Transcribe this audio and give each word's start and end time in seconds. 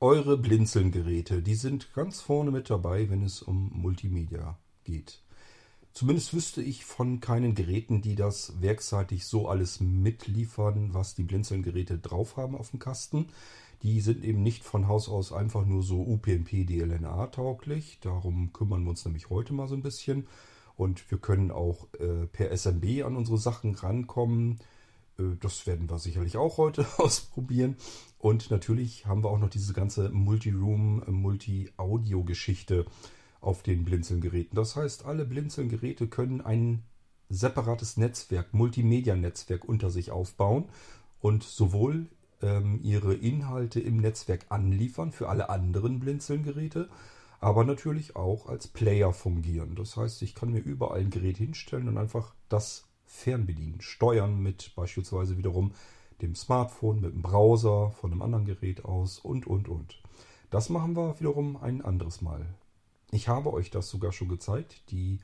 eure 0.00 0.38
Blinzeln-Geräte, 0.38 1.42
die 1.42 1.54
sind 1.54 1.92
ganz 1.92 2.22
vorne 2.22 2.50
mit 2.50 2.70
dabei, 2.70 3.10
wenn 3.10 3.22
es 3.22 3.42
um 3.42 3.70
Multimedia 3.74 4.58
geht. 4.84 5.22
Zumindest 5.92 6.32
wüsste 6.32 6.62
ich 6.62 6.86
von 6.86 7.20
keinen 7.20 7.54
Geräten, 7.54 8.00
die 8.00 8.14
das 8.14 8.62
werkseitig 8.62 9.26
so 9.26 9.48
alles 9.48 9.80
mitliefern, 9.80 10.94
was 10.94 11.14
die 11.14 11.24
Blinzeln-Geräte 11.24 11.98
drauf 11.98 12.38
haben 12.38 12.56
auf 12.56 12.70
dem 12.70 12.78
Kasten. 12.78 13.26
Die 13.82 14.00
sind 14.00 14.24
eben 14.24 14.42
nicht 14.42 14.64
von 14.64 14.88
Haus 14.88 15.08
aus 15.08 15.32
einfach 15.32 15.66
nur 15.66 15.82
so 15.82 16.00
UPnP 16.00 16.64
DLNA 16.64 17.26
tauglich. 17.26 17.98
Darum 18.00 18.52
kümmern 18.54 18.84
wir 18.84 18.90
uns 18.90 19.04
nämlich 19.04 19.28
heute 19.28 19.52
mal 19.52 19.68
so 19.68 19.74
ein 19.74 19.82
bisschen. 19.82 20.26
Und 20.76 21.10
wir 21.10 21.18
können 21.18 21.50
auch 21.50 21.88
äh, 21.98 22.26
per 22.26 22.56
SMB 22.56 23.04
an 23.04 23.16
unsere 23.16 23.36
Sachen 23.36 23.74
rankommen. 23.74 24.60
Äh, 25.20 25.36
das 25.40 25.66
werden 25.66 25.88
wir 25.90 25.98
sicherlich 25.98 26.36
auch 26.36 26.58
heute 26.58 26.86
ausprobieren. 26.98 27.76
Und 28.18 28.50
natürlich 28.50 29.06
haben 29.06 29.24
wir 29.24 29.30
auch 29.30 29.38
noch 29.38 29.50
diese 29.50 29.72
ganze 29.72 30.10
Multi-Room, 30.10 31.04
Multi-Audio-Geschichte 31.06 32.86
auf 33.40 33.62
den 33.62 33.84
Blinzeln-Geräten. 33.84 34.56
Das 34.56 34.76
heißt, 34.76 35.06
alle 35.06 35.24
Blinzeln-Geräte 35.24 36.08
können 36.08 36.40
ein 36.40 36.82
separates 37.30 37.96
Netzwerk, 37.96 38.52
Multimedia-Netzwerk 38.52 39.64
unter 39.64 39.90
sich 39.90 40.10
aufbauen 40.10 40.68
und 41.20 41.44
sowohl 41.44 42.08
ähm, 42.42 42.80
ihre 42.82 43.14
Inhalte 43.14 43.80
im 43.80 43.98
Netzwerk 43.98 44.46
anliefern 44.50 45.12
für 45.12 45.28
alle 45.28 45.48
anderen 45.48 46.00
Blinzeln-Geräte, 46.00 46.90
aber 47.40 47.64
natürlich 47.64 48.16
auch 48.16 48.46
als 48.46 48.68
Player 48.68 49.12
fungieren. 49.12 49.74
Das 49.76 49.96
heißt, 49.96 50.20
ich 50.22 50.34
kann 50.34 50.50
mir 50.50 50.60
überall 50.60 51.00
ein 51.00 51.10
Gerät 51.10 51.38
hinstellen 51.38 51.88
und 51.88 51.96
einfach 51.96 52.34
das 52.50 52.89
fernbedienen, 53.10 53.80
steuern 53.80 54.40
mit 54.40 54.72
beispielsweise 54.76 55.36
wiederum 55.36 55.72
dem 56.22 56.34
Smartphone, 56.34 57.00
mit 57.00 57.12
dem 57.12 57.22
Browser, 57.22 57.90
von 57.90 58.12
einem 58.12 58.22
anderen 58.22 58.44
Gerät 58.44 58.84
aus 58.84 59.18
und, 59.18 59.46
und, 59.46 59.68
und. 59.68 60.00
Das 60.50 60.68
machen 60.68 60.96
wir 60.96 61.18
wiederum 61.18 61.56
ein 61.56 61.82
anderes 61.82 62.22
Mal. 62.22 62.46
Ich 63.10 63.28
habe 63.28 63.52
euch 63.52 63.70
das 63.70 63.90
sogar 63.90 64.12
schon 64.12 64.28
gezeigt. 64.28 64.90
Die 64.90 65.18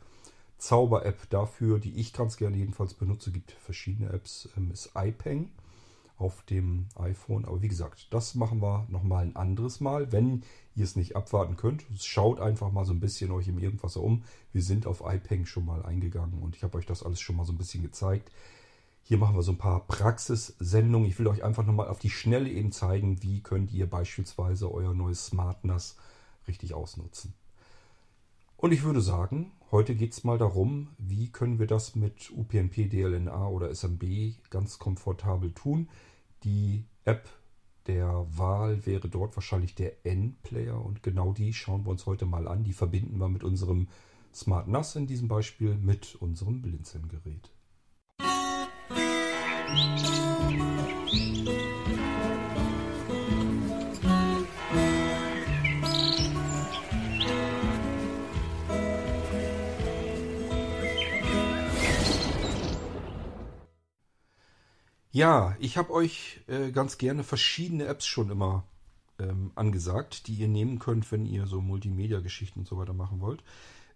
Zauber-App 0.58 1.30
dafür, 1.30 1.78
die 1.78 1.94
ich 1.96 2.12
ganz 2.12 2.36
gerne 2.36 2.56
jedenfalls 2.56 2.94
benutze, 2.94 3.30
gibt 3.30 3.52
verschiedene 3.52 4.10
Apps, 4.10 4.48
ähm, 4.56 4.70
ist 4.72 4.90
iPeng 4.94 5.50
auf 6.18 6.42
dem 6.44 6.86
iPhone. 6.96 7.44
Aber 7.44 7.62
wie 7.62 7.68
gesagt, 7.68 8.08
das 8.10 8.34
machen 8.34 8.62
wir 8.62 8.86
nochmal 8.88 9.24
ein 9.24 9.36
anderes 9.36 9.80
Mal. 9.80 10.12
Wenn 10.12 10.42
ihr 10.74 10.84
es 10.84 10.96
nicht 10.96 11.16
abwarten 11.16 11.56
könnt, 11.56 11.84
schaut 12.00 12.40
einfach 12.40 12.72
mal 12.72 12.84
so 12.84 12.92
ein 12.92 13.00
bisschen 13.00 13.30
euch 13.30 13.48
im 13.48 13.58
Irgendwas 13.58 13.96
um. 13.96 14.24
Wir 14.52 14.62
sind 14.62 14.86
auf 14.86 15.02
iPeng 15.04 15.46
schon 15.46 15.66
mal 15.66 15.84
eingegangen 15.84 16.38
und 16.40 16.56
ich 16.56 16.62
habe 16.62 16.78
euch 16.78 16.86
das 16.86 17.02
alles 17.02 17.20
schon 17.20 17.36
mal 17.36 17.44
so 17.44 17.52
ein 17.52 17.58
bisschen 17.58 17.82
gezeigt. 17.82 18.30
Hier 19.02 19.18
machen 19.18 19.36
wir 19.36 19.42
so 19.42 19.52
ein 19.52 19.58
paar 19.58 19.86
Praxissendungen. 19.86 21.08
Ich 21.08 21.18
will 21.18 21.28
euch 21.28 21.44
einfach 21.44 21.64
nochmal 21.64 21.88
auf 21.88 21.98
die 21.98 22.10
Schnelle 22.10 22.50
eben 22.50 22.72
zeigen, 22.72 23.22
wie 23.22 23.40
könnt 23.40 23.72
ihr 23.72 23.88
beispielsweise 23.88 24.72
euer 24.72 24.94
neues 24.94 25.26
SmartNAS 25.26 25.96
richtig 26.48 26.74
ausnutzen. 26.74 27.34
Und 28.56 28.72
ich 28.72 28.84
würde 28.84 29.02
sagen, 29.02 29.52
heute 29.70 29.94
geht 29.94 30.12
es 30.12 30.24
mal 30.24 30.38
darum, 30.38 30.88
wie 30.96 31.30
können 31.30 31.58
wir 31.58 31.66
das 31.66 31.94
mit 31.94 32.30
UPnP, 32.30 32.88
DLNA 32.88 33.48
oder 33.48 33.74
SMB 33.74 34.34
ganz 34.48 34.78
komfortabel 34.78 35.52
tun. 35.52 35.88
Die 36.42 36.86
App 37.04 37.28
der 37.86 38.26
Wahl 38.30 38.86
wäre 38.86 39.08
dort 39.08 39.36
wahrscheinlich 39.36 39.74
der 39.74 40.06
N-Player 40.06 40.82
und 40.82 41.02
genau 41.02 41.32
die 41.32 41.52
schauen 41.52 41.84
wir 41.84 41.90
uns 41.90 42.06
heute 42.06 42.24
mal 42.24 42.48
an. 42.48 42.64
Die 42.64 42.72
verbinden 42.72 43.18
wir 43.18 43.28
mit 43.28 43.44
unserem 43.44 43.88
Smart 44.34 44.68
NAS 44.68 44.96
in 44.96 45.06
diesem 45.06 45.28
Beispiel 45.28 45.76
mit 45.76 46.14
unserem 46.16 46.62
Blinzeln-Gerät. 46.62 47.50
Musik 49.68 52.05
Ja, 65.16 65.56
ich 65.60 65.78
habe 65.78 65.94
euch 65.94 66.42
äh, 66.46 66.70
ganz 66.72 66.98
gerne 66.98 67.24
verschiedene 67.24 67.86
Apps 67.86 68.04
schon 68.04 68.28
immer 68.28 68.64
ähm, 69.18 69.50
angesagt, 69.54 70.26
die 70.26 70.34
ihr 70.34 70.46
nehmen 70.46 70.78
könnt, 70.78 71.10
wenn 71.10 71.24
ihr 71.24 71.46
so 71.46 71.62
Multimedia-Geschichten 71.62 72.58
und 72.58 72.68
so 72.68 72.76
weiter 72.76 72.92
machen 72.92 73.22
wollt. 73.22 73.42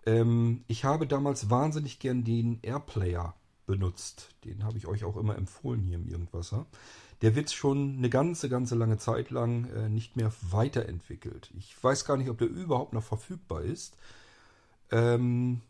Ähm, 0.06 0.64
ich 0.66 0.86
habe 0.86 1.06
damals 1.06 1.50
wahnsinnig 1.50 1.98
gern 1.98 2.24
den 2.24 2.58
Airplayer 2.62 3.34
benutzt. 3.66 4.30
Den 4.46 4.64
habe 4.64 4.78
ich 4.78 4.86
euch 4.86 5.04
auch 5.04 5.18
immer 5.18 5.36
empfohlen 5.36 5.82
hier 5.82 5.96
im 5.96 6.08
Irgendwasser. 6.08 6.64
Der 7.20 7.36
wird 7.36 7.52
schon 7.52 7.98
eine 7.98 8.08
ganze, 8.08 8.48
ganze 8.48 8.74
lange 8.74 8.96
Zeit 8.96 9.28
lang 9.28 9.68
äh, 9.74 9.90
nicht 9.90 10.16
mehr 10.16 10.32
weiterentwickelt. 10.48 11.50
Ich 11.58 11.76
weiß 11.84 12.06
gar 12.06 12.16
nicht, 12.16 12.30
ob 12.30 12.38
der 12.38 12.48
überhaupt 12.48 12.94
noch 12.94 13.04
verfügbar 13.04 13.60
ist. 13.60 13.94
Ähm, 14.90 15.60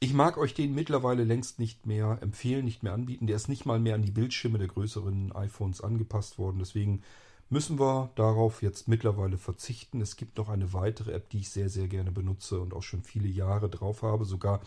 ich 0.00 0.14
mag 0.14 0.38
euch 0.38 0.54
den 0.54 0.74
mittlerweile 0.74 1.24
längst 1.24 1.58
nicht 1.58 1.86
mehr 1.86 2.18
empfehlen, 2.22 2.64
nicht 2.64 2.82
mehr 2.82 2.94
anbieten. 2.94 3.26
Der 3.26 3.36
ist 3.36 3.50
nicht 3.50 3.66
mal 3.66 3.78
mehr 3.78 3.94
an 3.94 4.02
die 4.02 4.10
Bildschirme 4.10 4.56
der 4.56 4.68
größeren 4.68 5.32
iPhones 5.32 5.82
angepasst 5.82 6.38
worden. 6.38 6.58
Deswegen 6.58 7.02
müssen 7.50 7.78
wir 7.78 8.10
darauf 8.14 8.62
jetzt 8.62 8.88
mittlerweile 8.88 9.36
verzichten. 9.36 10.00
Es 10.00 10.16
gibt 10.16 10.38
noch 10.38 10.48
eine 10.48 10.72
weitere 10.72 11.12
App, 11.12 11.28
die 11.28 11.40
ich 11.40 11.50
sehr, 11.50 11.68
sehr 11.68 11.86
gerne 11.86 12.12
benutze 12.12 12.60
und 12.60 12.72
auch 12.72 12.82
schon 12.82 13.02
viele 13.02 13.28
Jahre 13.28 13.68
drauf 13.68 14.02
habe, 14.02 14.24
sogar 14.24 14.62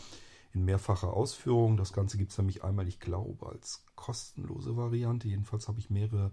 in 0.53 0.65
mehrfacher 0.65 1.11
Ausführung. 1.13 1.77
Das 1.77 1.93
Ganze 1.93 2.19
gibt 2.19 2.31
es 2.31 2.37
nämlich 2.37 2.63
einmal, 2.63 2.87
ich 2.87 2.99
glaube, 2.99 3.47
als 3.47 3.83
kostenlose 3.95 4.77
Variante. 4.77 5.27
Jedenfalls 5.27 5.67
habe 5.67 5.79
ich 5.79 5.89
mehrere 5.89 6.31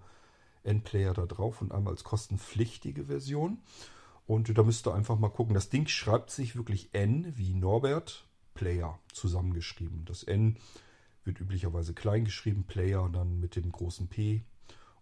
Endplayer 0.62 1.14
da 1.14 1.24
drauf 1.24 1.62
und 1.62 1.72
einmal 1.72 1.94
als 1.94 2.04
kostenpflichtige 2.04 3.06
Version. 3.06 3.62
Und 4.26 4.56
da 4.58 4.62
müsst 4.62 4.86
ihr 4.86 4.94
einfach 4.94 5.18
mal 5.18 5.30
gucken. 5.30 5.54
Das 5.54 5.70
Ding 5.70 5.86
schreibt 5.86 6.30
sich 6.30 6.54
wirklich 6.54 6.90
N 6.92 7.32
wie 7.36 7.54
Norbert 7.54 8.26
Player 8.54 8.98
zusammengeschrieben. 9.12 10.04
Das 10.04 10.22
N 10.22 10.56
wird 11.24 11.40
üblicherweise 11.40 11.94
klein 11.94 12.24
geschrieben, 12.24 12.64
Player 12.64 13.08
dann 13.12 13.40
mit 13.40 13.56
dem 13.56 13.70
großen 13.70 14.08
P. 14.08 14.42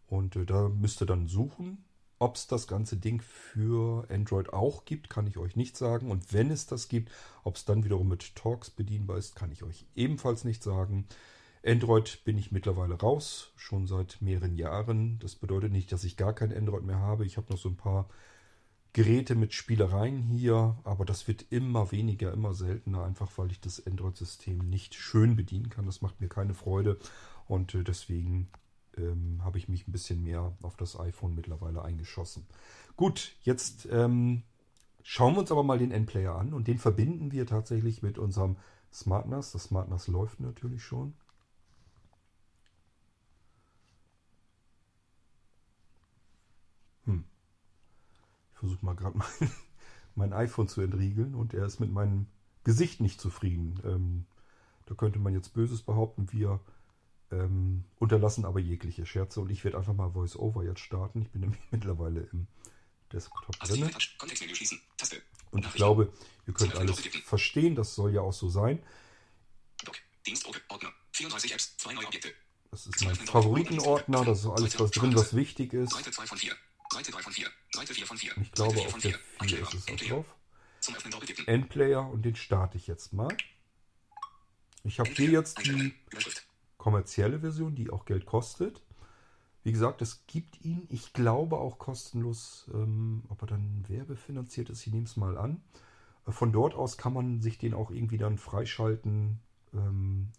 Und 0.06 0.36
äh, 0.36 0.46
da 0.46 0.68
müsst 0.68 1.02
ihr 1.02 1.06
dann 1.06 1.26
suchen. 1.28 1.84
Ob 2.20 2.34
es 2.34 2.48
das 2.48 2.66
ganze 2.66 2.96
Ding 2.96 3.22
für 3.22 4.10
Android 4.10 4.52
auch 4.52 4.84
gibt, 4.84 5.08
kann 5.08 5.28
ich 5.28 5.38
euch 5.38 5.54
nicht 5.54 5.76
sagen. 5.76 6.10
Und 6.10 6.32
wenn 6.32 6.50
es 6.50 6.66
das 6.66 6.88
gibt, 6.88 7.12
ob 7.44 7.54
es 7.54 7.64
dann 7.64 7.84
wiederum 7.84 8.08
mit 8.08 8.34
Talks 8.34 8.70
bedienbar 8.70 9.18
ist, 9.18 9.36
kann 9.36 9.52
ich 9.52 9.62
euch 9.62 9.86
ebenfalls 9.94 10.42
nicht 10.42 10.62
sagen. 10.62 11.06
Android 11.64 12.24
bin 12.24 12.36
ich 12.36 12.50
mittlerweile 12.50 12.94
raus, 12.94 13.52
schon 13.56 13.86
seit 13.86 14.20
mehreren 14.20 14.56
Jahren. 14.56 15.18
Das 15.20 15.36
bedeutet 15.36 15.70
nicht, 15.70 15.92
dass 15.92 16.02
ich 16.02 16.16
gar 16.16 16.32
kein 16.32 16.52
Android 16.52 16.84
mehr 16.84 16.98
habe. 16.98 17.24
Ich 17.24 17.36
habe 17.36 17.52
noch 17.52 17.58
so 17.58 17.68
ein 17.68 17.76
paar 17.76 18.08
Geräte 18.98 19.36
mit 19.36 19.54
Spielereien 19.54 20.24
hier, 20.24 20.76
aber 20.82 21.04
das 21.04 21.28
wird 21.28 21.46
immer 21.50 21.92
weniger, 21.92 22.32
immer 22.32 22.52
seltener, 22.52 23.04
einfach 23.04 23.30
weil 23.36 23.52
ich 23.52 23.60
das 23.60 23.86
Android-System 23.86 24.58
nicht 24.58 24.96
schön 24.96 25.36
bedienen 25.36 25.70
kann. 25.70 25.86
Das 25.86 26.02
macht 26.02 26.20
mir 26.20 26.26
keine 26.26 26.52
Freude 26.52 26.98
und 27.46 27.76
äh, 27.76 27.84
deswegen 27.84 28.48
ähm, 28.96 29.38
habe 29.44 29.56
ich 29.56 29.68
mich 29.68 29.86
ein 29.86 29.92
bisschen 29.92 30.24
mehr 30.24 30.52
auf 30.62 30.76
das 30.76 30.98
iPhone 30.98 31.36
mittlerweile 31.36 31.82
eingeschossen. 31.82 32.44
Gut, 32.96 33.36
jetzt 33.42 33.86
ähm, 33.88 34.42
schauen 35.04 35.34
wir 35.34 35.42
uns 35.42 35.52
aber 35.52 35.62
mal 35.62 35.78
den 35.78 35.92
Endplayer 35.92 36.34
an 36.34 36.52
und 36.52 36.66
den 36.66 36.78
verbinden 36.78 37.30
wir 37.30 37.46
tatsächlich 37.46 38.02
mit 38.02 38.18
unserem 38.18 38.56
SmartNAS. 38.92 39.52
Das 39.52 39.62
SmartNAS 39.62 40.08
läuft 40.08 40.40
natürlich 40.40 40.82
schon. 40.82 41.14
Versuche 48.58 48.84
mal 48.84 48.94
gerade 48.94 49.16
mein, 49.38 49.50
mein 50.14 50.32
iPhone 50.32 50.68
zu 50.68 50.80
entriegeln 50.80 51.34
und 51.34 51.54
er 51.54 51.66
ist 51.66 51.80
mit 51.80 51.90
meinem 51.90 52.26
Gesicht 52.64 53.00
nicht 53.00 53.20
zufrieden. 53.20 53.80
Ähm, 53.84 54.26
da 54.86 54.94
könnte 54.94 55.18
man 55.18 55.34
jetzt 55.34 55.54
Böses 55.54 55.82
behaupten, 55.82 56.32
wir 56.32 56.60
ähm, 57.30 57.84
unterlassen 57.98 58.44
aber 58.44 58.58
jegliche 58.58 59.04
Scherze 59.06 59.40
und 59.40 59.50
ich 59.50 59.64
werde 59.64 59.78
einfach 59.78 59.94
mal 59.94 60.14
VoiceOver 60.14 60.64
jetzt 60.64 60.80
starten. 60.80 61.22
Ich 61.22 61.30
bin 61.30 61.40
nämlich 61.42 61.60
mittlerweile 61.70 62.20
im 62.32 62.46
Desktop 63.12 63.58
drin. 63.60 63.90
Und 65.50 65.64
ich 65.64 65.72
glaube, 65.72 66.12
ihr 66.46 66.52
könnt 66.52 66.74
alles 66.74 67.00
verstehen, 67.24 67.74
das 67.74 67.94
soll 67.94 68.12
ja 68.12 68.20
auch 68.20 68.32
so 68.32 68.48
sein. 68.48 68.82
Das 72.70 72.86
ist 72.86 73.02
mein 73.02 73.14
Favoritenordner, 73.14 74.24
das 74.24 74.40
ist 74.40 74.46
alles, 74.46 74.78
was 74.78 74.90
drin, 74.90 75.14
was 75.14 75.34
wichtig 75.34 75.72
ist. 75.72 75.94
Seite 76.92 77.12
3 77.12 77.22
von 77.22 77.32
4. 77.32 77.46
Seite 77.72 77.94
4 77.94 78.06
von 78.06 78.16
4. 78.16 78.32
Ich 78.38 78.52
glaube, 78.52 78.80
auf 78.80 78.98
der 78.98 79.18
4 79.42 79.60
ist 79.60 79.74
es 79.74 79.88
auch 79.88 79.96
drauf. 79.96 80.34
Endplayer 81.46 82.08
und 82.08 82.22
den 82.22 82.36
starte 82.36 82.78
ich 82.78 82.86
jetzt 82.86 83.12
mal. 83.12 83.36
Ich 84.84 84.98
habe 85.00 85.10
hier 85.10 85.30
jetzt 85.30 85.58
die 85.66 85.92
kommerzielle 86.78 87.40
Version, 87.40 87.74
die 87.74 87.90
auch 87.90 88.04
Geld 88.04 88.24
kostet. 88.24 88.82
Wie 89.64 89.72
gesagt, 89.72 90.00
es 90.00 90.24
gibt 90.26 90.64
ihn, 90.64 90.86
ich 90.88 91.12
glaube 91.12 91.58
auch 91.58 91.78
kostenlos, 91.78 92.70
ähm, 92.72 93.24
ob 93.28 93.42
er 93.42 93.48
dann 93.48 93.84
werbefinanziert 93.88 94.70
ist, 94.70 94.86
ich 94.86 94.92
nehme 94.92 95.04
es 95.04 95.16
mal 95.16 95.36
an. 95.36 95.60
Äh, 96.26 96.32
von 96.32 96.52
dort 96.52 96.74
aus 96.74 96.96
kann 96.96 97.12
man 97.12 97.42
sich 97.42 97.58
den 97.58 97.74
auch 97.74 97.90
irgendwie 97.90 98.18
dann 98.18 98.38
freischalten 98.38 99.40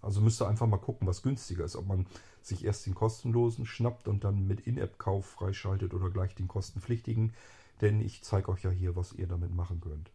also 0.01 0.21
müsst 0.21 0.41
ihr 0.41 0.47
einfach 0.47 0.67
mal 0.67 0.77
gucken, 0.77 1.07
was 1.07 1.21
günstiger 1.21 1.65
ist. 1.65 1.75
Ob 1.75 1.87
man 1.87 2.07
sich 2.41 2.63
erst 2.65 2.85
den 2.85 2.95
kostenlosen 2.95 3.65
schnappt 3.65 4.07
und 4.07 4.23
dann 4.23 4.47
mit 4.47 4.61
In-App-Kauf 4.61 5.25
freischaltet 5.25 5.93
oder 5.93 6.09
gleich 6.09 6.35
den 6.35 6.47
kostenpflichtigen. 6.47 7.33
denn 7.81 8.01
ich 8.01 8.23
zeige 8.23 8.49
euch 8.49 8.63
ja 8.63 8.71
hier, 8.71 8.95
was 8.95 9.13
ihr 9.13 9.27
damit 9.27 9.53
machen 9.53 9.81
könnt. 9.81 10.11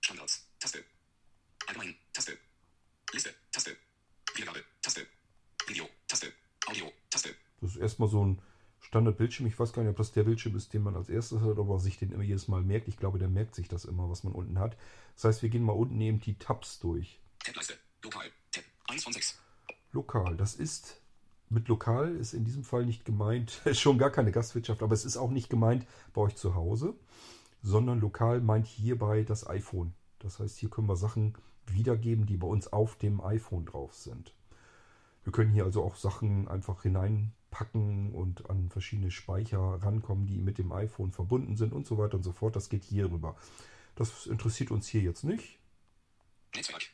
Standards. 0.00 0.46
Taste. 0.58 0.84
Allgemein. 1.66 1.94
Taste. 2.12 2.38
Liste. 3.12 3.34
Taste. 3.50 3.76
Wiedergabe. 4.34 4.64
Taste. 4.82 5.06
Video. 5.66 5.86
Taste. 6.06 6.32
Audio. 6.66 6.92
Taste. 7.10 7.34
Das 7.60 7.72
ist 7.72 7.76
erstmal 7.76 8.08
so 8.08 8.24
ein 8.24 8.42
Standardbildschirm. 8.80 9.46
Ich 9.46 9.58
weiß 9.58 9.72
gar 9.72 9.82
nicht, 9.82 9.90
ob 9.90 9.96
das 9.96 10.12
der 10.12 10.24
Bildschirm 10.24 10.56
ist, 10.56 10.72
den 10.72 10.82
man 10.82 10.96
als 10.96 11.08
erstes 11.08 11.40
hat, 11.40 11.58
ob 11.58 11.68
er 11.68 11.78
sich 11.78 11.98
den 11.98 12.12
immer 12.12 12.24
jedes 12.24 12.48
Mal 12.48 12.62
merkt. 12.62 12.88
Ich 12.88 12.96
glaube, 12.96 13.18
der 13.18 13.28
merkt 13.28 13.54
sich 13.54 13.68
das 13.68 13.84
immer, 13.84 14.08
was 14.08 14.24
man 14.24 14.32
unten 14.32 14.58
hat. 14.58 14.76
Das 15.14 15.24
heißt, 15.24 15.42
wir 15.42 15.50
gehen 15.50 15.62
mal 15.62 15.72
unten 15.72 16.00
eben 16.00 16.20
die 16.20 16.38
Tabs 16.38 16.80
durch. 16.80 17.20
Tableiste. 17.44 17.74
Lokal. 18.02 18.30
Tab. 19.00 19.00
1 19.00 19.04
von 19.04 19.12
6. 19.12 19.38
Lokal, 19.92 20.36
das 20.36 20.54
ist 20.54 21.00
mit 21.52 21.66
lokal 21.66 22.14
ist 22.14 22.32
in 22.32 22.44
diesem 22.44 22.62
Fall 22.62 22.86
nicht 22.86 23.04
gemeint, 23.04 23.60
schon 23.72 23.98
gar 23.98 24.10
keine 24.10 24.30
Gastwirtschaft, 24.30 24.82
aber 24.82 24.94
es 24.94 25.04
ist 25.04 25.16
auch 25.16 25.30
nicht 25.30 25.50
gemeint 25.50 25.84
bei 26.12 26.20
euch 26.22 26.36
zu 26.36 26.54
Hause, 26.54 26.94
sondern 27.62 27.98
lokal 27.98 28.40
meint 28.40 28.66
hierbei 28.66 29.24
das 29.24 29.48
iPhone. 29.48 29.92
Das 30.20 30.38
heißt, 30.38 30.58
hier 30.58 30.70
können 30.70 30.88
wir 30.88 30.96
Sachen 30.96 31.34
wiedergeben, 31.66 32.26
die 32.26 32.36
bei 32.36 32.46
uns 32.46 32.72
auf 32.72 32.96
dem 32.96 33.20
iPhone 33.20 33.66
drauf 33.66 33.94
sind. 33.94 34.32
Wir 35.24 35.32
können 35.32 35.50
hier 35.50 35.64
also 35.64 35.82
auch 35.82 35.96
Sachen 35.96 36.46
einfach 36.46 36.82
hineinpacken 36.82 38.12
und 38.12 38.48
an 38.48 38.70
verschiedene 38.70 39.10
Speicher 39.10 39.58
rankommen, 39.58 40.26
die 40.26 40.38
mit 40.38 40.58
dem 40.58 40.70
iPhone 40.72 41.10
verbunden 41.10 41.56
sind 41.56 41.72
und 41.72 41.86
so 41.86 41.98
weiter 41.98 42.16
und 42.16 42.22
so 42.22 42.32
fort. 42.32 42.54
Das 42.54 42.68
geht 42.68 42.84
hier 42.84 43.10
rüber. 43.10 43.34
Das 43.96 44.26
interessiert 44.26 44.70
uns 44.70 44.86
hier 44.86 45.02
jetzt 45.02 45.24
nicht. 45.24 45.58
Netzwerk. 46.54 46.90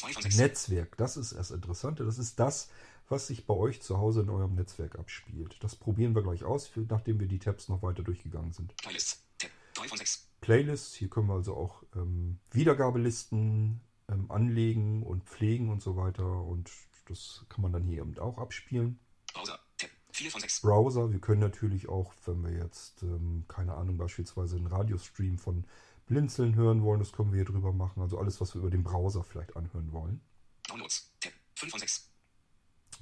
Tab. 0.00 0.10
2 0.10 0.12
von 0.12 0.22
6. 0.22 0.38
Netzwerk, 0.38 0.96
das 0.96 1.16
ist 1.16 1.32
das 1.34 1.50
Interessante. 1.50 2.04
Das 2.04 2.18
ist 2.18 2.38
das, 2.38 2.68
was 3.08 3.26
sich 3.26 3.46
bei 3.46 3.54
euch 3.54 3.82
zu 3.82 3.98
Hause 3.98 4.22
in 4.22 4.30
eurem 4.30 4.54
Netzwerk 4.54 4.98
abspielt. 4.98 5.56
Das 5.60 5.76
probieren 5.76 6.14
wir 6.14 6.22
gleich 6.22 6.44
aus, 6.44 6.70
nachdem 6.88 7.20
wir 7.20 7.26
die 7.26 7.38
Tabs 7.38 7.68
noch 7.68 7.82
weiter 7.82 8.02
durchgegangen 8.02 8.52
sind. 8.52 8.76
Playlists. 8.76 9.22
Tab. 9.38 9.50
3 9.74 9.88
von 9.88 9.98
6. 9.98 10.28
Playlists, 10.40 10.94
hier 10.94 11.08
können 11.08 11.26
wir 11.28 11.34
also 11.34 11.54
auch 11.54 11.82
ähm, 11.94 12.38
Wiedergabelisten 12.52 13.80
ähm, 14.08 14.30
anlegen 14.30 15.02
und 15.02 15.24
pflegen 15.24 15.68
und 15.68 15.82
so 15.82 15.96
weiter. 15.96 16.24
Und 16.24 16.70
das 17.08 17.44
kann 17.48 17.62
man 17.62 17.72
dann 17.72 17.84
hier 17.84 18.02
eben 18.02 18.18
auch 18.18 18.38
abspielen. 18.38 18.98
Browser. 19.32 19.58
Tab. 19.76 19.90
4 20.12 20.30
von 20.30 20.40
6. 20.40 20.60
Browser, 20.60 21.12
wir 21.12 21.20
können 21.20 21.40
natürlich 21.40 21.88
auch, 21.88 22.12
wenn 22.26 22.42
wir 22.42 22.52
jetzt, 22.52 23.02
ähm, 23.02 23.44
keine 23.48 23.74
Ahnung, 23.74 23.96
beispielsweise 23.96 24.56
einen 24.56 24.66
Radiostream 24.66 25.38
von 25.38 25.64
Blinzeln 26.10 26.56
hören 26.56 26.82
wollen, 26.82 26.98
das 26.98 27.12
können 27.12 27.30
wir 27.30 27.36
hier 27.36 27.44
drüber 27.44 27.72
machen. 27.72 28.02
Also 28.02 28.18
alles, 28.18 28.40
was 28.40 28.52
wir 28.54 28.60
über 28.60 28.70
den 28.70 28.82
Browser 28.82 29.22
vielleicht 29.22 29.56
anhören 29.56 29.92
wollen. 29.92 30.20
Downloads. 30.68 31.12
Tab. 31.20 31.32
5 31.54 31.70
von 31.70 31.80
6. 31.80 32.10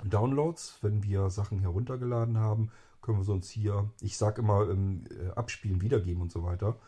Downloads, 0.04 0.78
wenn 0.82 1.02
wir 1.02 1.30
Sachen 1.30 1.58
heruntergeladen 1.58 2.36
haben, 2.36 2.70
können 3.00 3.16
wir 3.16 3.24
sie 3.24 3.32
uns 3.32 3.48
hier, 3.48 3.90
ich 4.02 4.18
sage 4.18 4.42
immer, 4.42 4.68
ähm, 4.68 5.04
äh, 5.10 5.30
abspielen, 5.30 5.80
wiedergeben 5.80 6.20
und 6.20 6.30
so 6.30 6.44
weiter 6.44 6.78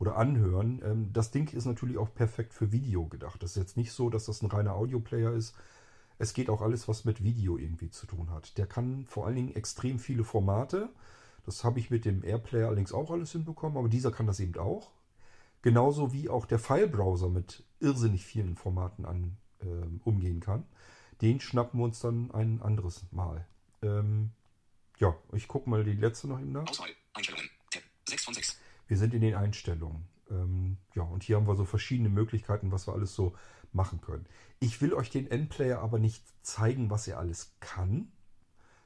oder 0.00 0.16
anhören. 0.16 0.82
Ähm, 0.84 1.12
das 1.12 1.30
Ding 1.30 1.48
ist 1.52 1.64
natürlich 1.64 1.96
auch 1.96 2.12
perfekt 2.12 2.54
für 2.54 2.72
Video 2.72 3.06
gedacht. 3.06 3.40
Das 3.40 3.52
ist 3.52 3.56
jetzt 3.56 3.76
nicht 3.76 3.92
so, 3.92 4.10
dass 4.10 4.24
das 4.24 4.42
ein 4.42 4.50
reiner 4.50 4.74
Audioplayer 4.74 5.32
ist. 5.32 5.54
Es 6.18 6.34
geht 6.34 6.50
auch 6.50 6.60
alles, 6.60 6.88
was 6.88 7.04
mit 7.04 7.22
Video 7.22 7.56
irgendwie 7.56 7.90
zu 7.90 8.06
tun 8.06 8.32
hat. 8.32 8.58
Der 8.58 8.66
kann 8.66 9.06
vor 9.06 9.26
allen 9.26 9.36
Dingen 9.36 9.54
extrem 9.54 10.00
viele 10.00 10.24
Formate. 10.24 10.88
Das 11.46 11.62
habe 11.62 11.78
ich 11.78 11.88
mit 11.88 12.04
dem 12.04 12.24
Airplayer 12.24 12.66
allerdings 12.66 12.92
auch 12.92 13.12
alles 13.12 13.30
hinbekommen, 13.30 13.78
aber 13.78 13.88
dieser 13.88 14.10
kann 14.10 14.26
das 14.26 14.40
eben 14.40 14.56
auch. 14.58 14.90
Genauso 15.62 16.12
wie 16.12 16.28
auch 16.28 16.46
der 16.46 16.58
File-Browser 16.58 17.28
mit 17.28 17.64
irrsinnig 17.80 18.24
vielen 18.24 18.56
Formaten 18.56 19.04
an, 19.04 19.36
ähm, 19.60 20.00
umgehen 20.04 20.40
kann. 20.40 20.64
Den 21.20 21.40
schnappen 21.40 21.80
wir 21.80 21.84
uns 21.84 22.00
dann 22.00 22.30
ein 22.30 22.62
anderes 22.62 23.06
Mal. 23.10 23.46
Ähm, 23.82 24.30
ja, 24.98 25.16
ich 25.32 25.48
gucke 25.48 25.68
mal 25.68 25.84
die 25.84 25.92
letzte 25.92 26.28
noch 26.28 26.40
eben 26.40 26.52
nach. 26.52 26.68
Auswahl. 26.68 26.90
Einstellungen. 27.12 27.50
Tab. 27.70 27.82
6 28.08 28.24
von 28.24 28.34
6. 28.34 28.58
Wir 28.86 28.96
sind 28.96 29.14
in 29.14 29.20
den 29.20 29.34
Einstellungen. 29.34 30.04
Ähm, 30.30 30.76
ja, 30.94 31.02
und 31.02 31.22
hier 31.22 31.36
haben 31.36 31.46
wir 31.46 31.56
so 31.56 31.64
verschiedene 31.64 32.08
Möglichkeiten, 32.08 32.72
was 32.72 32.86
wir 32.86 32.94
alles 32.94 33.14
so 33.14 33.34
machen 33.72 34.00
können. 34.00 34.26
Ich 34.60 34.80
will 34.80 34.94
euch 34.94 35.10
den 35.10 35.30
Endplayer 35.30 35.80
aber 35.80 35.98
nicht 35.98 36.24
zeigen, 36.44 36.90
was 36.90 37.06
er 37.08 37.18
alles 37.18 37.54
kann. 37.60 38.12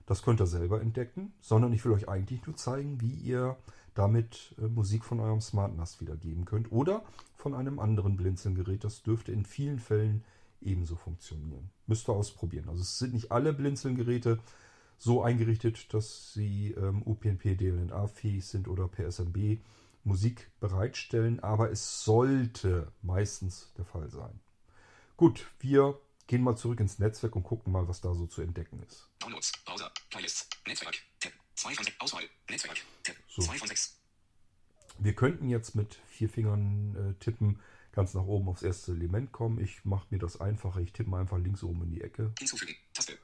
Das 0.07 0.23
könnt 0.23 0.41
ihr 0.41 0.47
selber 0.47 0.81
entdecken, 0.81 1.33
sondern 1.41 1.73
ich 1.73 1.85
will 1.85 1.93
euch 1.93 2.09
eigentlich 2.09 2.45
nur 2.47 2.57
zeigen, 2.57 3.01
wie 3.01 3.15
ihr 3.15 3.57
damit 3.95 4.55
äh, 4.59 4.69
Musik 4.69 5.05
von 5.05 5.21
eurem 5.21 5.41
Smart 5.41 5.77
NAS 5.77 6.01
wiedergeben 6.01 6.45
könnt 6.45 6.73
oder 6.73 7.05
von 7.37 7.55
einem 7.55 7.79
anderen 7.79 8.17
Blinzeln-Gerät. 8.17 8.85
Das 8.85 9.03
dürfte 9.03 9.33
in 9.33 9.45
vielen 9.45 9.79
Fällen 9.79 10.25
ebenso 10.61 10.97
funktionieren. 10.97 11.71
Müsst 11.87 12.09
ihr 12.09 12.13
ausprobieren. 12.13 12.69
Also 12.69 12.83
es 12.83 12.99
sind 12.99 13.15
nicht 13.15 13.33
alle 13.33 13.53
Blinzeln-Geräte 13.53 14.39
so 14.99 15.23
eingerichtet, 15.23 15.93
dass 15.93 16.33
sie 16.33 16.73
ähm, 16.73 17.03
UPnP 17.05 17.57
DLNA 17.57 18.07
fähig 18.07 18.47
sind 18.47 18.69
oder 18.69 18.87
per 18.87 19.11
SMB 19.11 19.59
Musik 20.05 20.51
bereitstellen, 20.61 21.41
aber 21.41 21.71
es 21.71 22.05
sollte 22.05 22.93
meistens 23.03 23.73
der 23.77 23.85
Fall 23.85 24.11
sein. 24.11 24.41
Gut, 25.17 25.47
wir 25.61 26.01
gehen 26.27 26.43
mal 26.43 26.57
zurück 26.57 26.81
ins 26.81 26.99
Netzwerk 26.99 27.37
und 27.37 27.43
gucken 27.43 27.73
mal, 27.73 27.89
was 27.89 28.01
da 28.01 28.15
so 28.15 28.27
zu 28.27 28.43
entdecken 28.43 28.83
ist. 28.83 29.09
Downloads. 29.19 29.53
Browser. 29.65 29.93
Playlists. 30.11 30.49
Netzwerk. 30.67 30.97
Tab. 31.21 31.33
2 31.63 31.75
von 31.77 31.85
6. 31.85 32.01
Auswahl. 32.01 32.25
Netzwerk. 32.51 32.77
So. 33.29 33.43
2 33.43 33.59
von 33.59 33.69
6. 33.69 33.97
Wir 34.99 35.15
könnten 35.15 35.49
jetzt 35.49 35.77
mit 35.77 35.95
vier 36.09 36.29
Fingern 36.29 36.97
äh, 36.97 37.23
tippen, 37.23 37.61
ganz 37.93 38.15
nach 38.15 38.25
oben 38.25 38.49
aufs 38.49 38.63
erste 38.63 38.91
Element 38.93 39.31
kommen. 39.31 39.61
Ich 39.61 39.85
mache 39.85 40.07
mir 40.11 40.19
das 40.19 40.41
einfacher. 40.41 40.81
Ich 40.81 40.93
tippe 40.93 41.11
mal 41.11 41.21
einfach 41.21 41.39
links 41.39 41.63
oben 41.63 41.85
in 41.85 41.91
die 41.93 42.01
Ecke. 42.01 42.33
Hinzufügen. 42.39 42.75
Taste. 42.93 43.17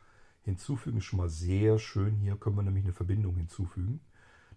Hinzufügen 0.44 0.99
ist 0.99 1.05
schon 1.05 1.17
mal 1.19 1.29
sehr 1.29 1.81
schön. 1.81 2.17
Hier 2.17 2.37
können 2.37 2.55
wir 2.55 2.62
nämlich 2.62 2.85
eine 2.85 2.94
Verbindung 2.94 3.37
hinzufügen. 3.37 4.00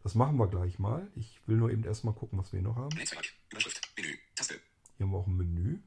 Das 0.03 0.13
machen 0.13 0.37
wir 0.37 0.47
gleich 0.47 0.77
mal. 0.77 1.11
Ich 1.15 1.41
will 1.47 1.57
nur 1.57 1.71
eben 1.71 1.83
erstmal 1.83 2.13
gucken, 2.13 2.37
was 2.37 2.53
wir 2.53 2.59
hier 2.59 2.69
noch 2.69 2.75
haben. 2.75 2.95
Netzwerk. 2.95 3.33
Überschrift. 3.49 3.81
Menü. 3.97 4.15
Taste. 4.35 4.59
Hier 4.97 5.05
haben 5.07 5.11
wir 5.11 5.17
auch 5.17 5.27
ein 5.27 5.37
Menü. 5.37 5.79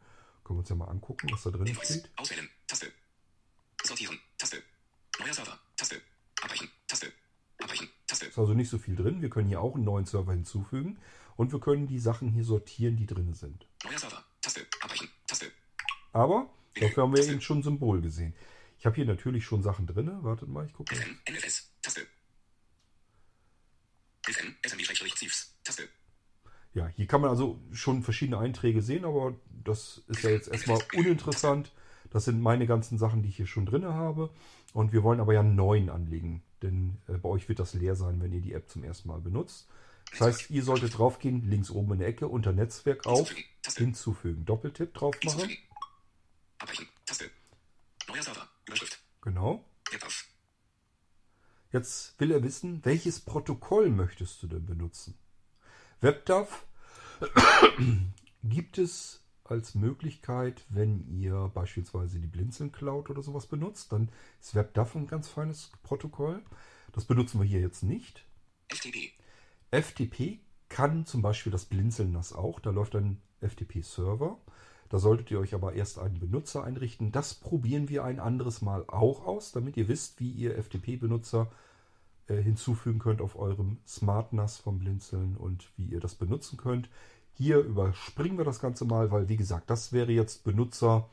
Können 0.42 0.56
wir 0.56 0.60
uns 0.60 0.68
ja 0.68 0.74
mal 0.74 0.88
angucken, 0.88 1.28
was 1.30 1.44
da 1.44 1.50
drin 1.50 1.66
Hinweis. 1.66 1.86
steht. 1.86 2.10
Auswählen. 2.16 2.48
Taste. 2.66 2.92
Sortieren. 3.84 4.18
Taste. 4.36 4.62
Neuer 5.20 5.32
Server. 5.32 5.58
Taste. 5.76 6.00
Abbrechen. 6.42 6.68
Taste. 6.88 7.12
Taste. 8.34 8.40
Ist 8.40 8.48
also 8.48 8.54
nicht 8.54 8.68
so 8.68 8.78
viel 8.78 8.96
drin. 8.96 9.22
Wir 9.22 9.30
können 9.30 9.48
hier 9.48 9.60
auch 9.60 9.74
einen 9.74 9.84
neuen 9.84 10.06
Server 10.06 10.32
hinzufügen. 10.32 10.98
Und 11.36 11.52
wir 11.52 11.60
können 11.60 11.86
die 11.86 11.98
Sachen 11.98 12.28
hier 12.28 12.44
sortieren, 12.44 12.96
die 12.96 13.06
drin 13.06 13.34
sind. 13.34 13.66
Neuer 13.84 13.98
Server. 13.98 14.24
Taste. 14.40 14.66
Abbrechen. 14.80 15.08
Taste. 15.26 15.46
Aber 16.12 16.50
dafür 16.80 17.04
haben 17.04 17.16
wir 17.16 17.24
eben 17.24 17.40
schon 17.40 17.58
ein 17.58 17.62
Symbol 17.62 18.00
gesehen. 18.00 18.34
Ich 18.78 18.86
habe 18.86 18.96
hier 18.96 19.04
natürlich 19.04 19.44
schon 19.44 19.62
Sachen 19.62 19.86
drin. 19.86 20.10
Wartet 20.22 20.48
mal, 20.48 20.66
ich 20.66 20.72
gucke. 20.72 20.94
FM. 20.94 21.18
NFS. 21.30 21.70
Taste. 21.80 22.06
FM. 24.26 24.54
Taste. 25.64 25.88
Ja, 26.72 26.88
hier 26.88 27.06
kann 27.06 27.20
man 27.20 27.30
also 27.30 27.60
schon 27.72 28.02
verschiedene 28.02 28.38
Einträge 28.38 28.82
sehen, 28.82 29.04
aber 29.04 29.34
das 29.62 30.02
ist 30.08 30.24
ja 30.24 30.30
jetzt 30.30 30.48
erstmal 30.48 30.80
uninteressant. 30.96 31.72
Das 32.10 32.24
sind 32.24 32.40
meine 32.40 32.66
ganzen 32.66 32.98
Sachen, 32.98 33.22
die 33.22 33.28
ich 33.28 33.36
hier 33.36 33.46
schon 33.46 33.64
drin 33.64 33.84
habe. 33.84 34.30
Und 34.72 34.92
wir 34.92 35.04
wollen 35.04 35.20
aber 35.20 35.34
ja 35.34 35.40
einen 35.40 35.54
neuen 35.54 35.88
anlegen, 35.88 36.42
denn 36.64 36.98
äh, 37.06 37.12
bei 37.12 37.28
euch 37.28 37.48
wird 37.48 37.60
das 37.60 37.74
leer 37.74 37.94
sein, 37.94 38.20
wenn 38.20 38.32
ihr 38.32 38.40
die 38.40 38.54
App 38.54 38.68
zum 38.68 38.82
ersten 38.82 39.08
Mal 39.08 39.20
benutzt. 39.20 39.68
Das 40.10 40.20
heißt, 40.20 40.50
ihr 40.50 40.62
solltet 40.62 40.98
draufgehen, 40.98 41.48
links 41.48 41.70
oben 41.70 41.92
in 41.92 41.98
der 42.00 42.08
Ecke, 42.08 42.28
unter 42.28 42.52
Netzwerk 42.52 43.06
auf, 43.06 43.32
Hinzufügen. 43.76 44.44
Doppeltipp 44.44 44.94
drauf 44.94 45.14
machen. 45.24 45.50
Abbrechen. 46.58 46.88
Taste. 47.06 47.30
Neuer 48.08 48.22
Server. 48.22 48.48
Überschrift. 48.66 48.98
Genau. 49.22 49.64
Jetzt 51.72 52.18
will 52.20 52.30
er 52.30 52.42
wissen, 52.42 52.84
welches 52.84 53.20
Protokoll 53.20 53.90
möchtest 53.90 54.42
du 54.42 54.46
denn 54.46 54.64
benutzen? 54.64 55.18
WebDAV 56.00 56.64
gibt 58.44 58.78
es 58.78 59.23
als 59.44 59.74
Möglichkeit, 59.74 60.64
wenn 60.68 61.06
ihr 61.06 61.50
beispielsweise 61.54 62.18
die 62.18 62.26
Blinzeln 62.26 62.72
Cloud 62.72 63.10
oder 63.10 63.22
sowas 63.22 63.46
benutzt, 63.46 63.92
dann 63.92 64.10
ist 64.40 64.54
WebDAV 64.54 64.96
ein 64.96 65.06
ganz 65.06 65.28
feines 65.28 65.70
Protokoll. 65.82 66.42
Das 66.92 67.04
benutzen 67.04 67.40
wir 67.40 67.46
hier 67.46 67.60
jetzt 67.60 67.82
nicht. 67.82 68.24
FTP. 68.68 69.12
FTP 69.70 70.40
kann 70.68 71.06
zum 71.06 71.22
Beispiel 71.22 71.52
das 71.52 71.66
Blinzeln 71.66 72.14
das 72.14 72.32
auch. 72.32 72.58
Da 72.60 72.70
läuft 72.70 72.96
ein 72.96 73.20
FTP-Server. 73.40 74.38
Da 74.88 74.98
solltet 74.98 75.30
ihr 75.30 75.40
euch 75.40 75.54
aber 75.54 75.74
erst 75.74 75.98
einen 75.98 76.20
Benutzer 76.20 76.64
einrichten. 76.64 77.12
Das 77.12 77.34
probieren 77.34 77.88
wir 77.88 78.04
ein 78.04 78.20
anderes 78.20 78.62
Mal 78.62 78.84
auch 78.86 79.26
aus, 79.26 79.52
damit 79.52 79.76
ihr 79.76 79.88
wisst, 79.88 80.20
wie 80.20 80.30
ihr 80.30 80.56
FTP-Benutzer 80.56 81.50
äh, 82.28 82.36
hinzufügen 82.36 82.98
könnt 82.98 83.20
auf 83.20 83.36
eurem 83.36 83.78
Smart 83.86 84.32
NAS 84.32 84.58
vom 84.58 84.78
Blinzeln 84.78 85.36
und 85.36 85.70
wie 85.76 85.86
ihr 85.86 86.00
das 86.00 86.14
benutzen 86.14 86.56
könnt. 86.56 86.88
Hier 87.36 87.58
überspringen 87.58 88.38
wir 88.38 88.44
das 88.44 88.60
Ganze 88.60 88.84
mal, 88.84 89.10
weil 89.10 89.28
wie 89.28 89.36
gesagt, 89.36 89.68
das 89.68 89.92
wäre 89.92 90.12
jetzt 90.12 90.44
Benutzer 90.44 91.08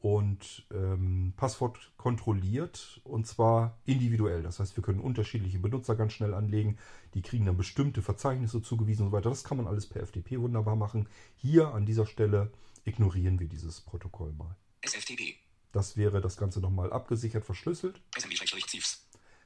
und 0.00 0.64
ähm, 0.72 1.32
Passwort 1.36 1.90
kontrolliert 1.96 3.00
und 3.02 3.26
zwar 3.26 3.76
individuell. 3.84 4.44
Das 4.44 4.60
heißt, 4.60 4.76
wir 4.76 4.84
können 4.84 5.00
unterschiedliche 5.00 5.58
Benutzer 5.58 5.96
ganz 5.96 6.12
schnell 6.12 6.34
anlegen. 6.34 6.78
Die 7.14 7.22
kriegen 7.22 7.46
dann 7.46 7.56
bestimmte 7.56 8.02
Verzeichnisse 8.02 8.62
zugewiesen 8.62 9.06
und 9.06 9.10
so 9.10 9.16
weiter. 9.16 9.30
Das 9.30 9.42
kann 9.42 9.56
man 9.56 9.66
alles 9.66 9.86
per 9.86 10.06
FTP 10.06 10.38
wunderbar 10.38 10.76
machen. 10.76 11.08
Hier 11.34 11.74
an 11.74 11.84
dieser 11.84 12.06
Stelle 12.06 12.52
ignorieren 12.84 13.40
wir 13.40 13.48
dieses 13.48 13.80
Protokoll 13.80 14.32
mal. 14.32 14.54
SFTP. 14.82 15.34
Das 15.72 15.96
wäre 15.96 16.20
das 16.20 16.36
Ganze 16.36 16.60
nochmal 16.60 16.92
abgesichert 16.92 17.44
verschlüsselt. 17.44 18.00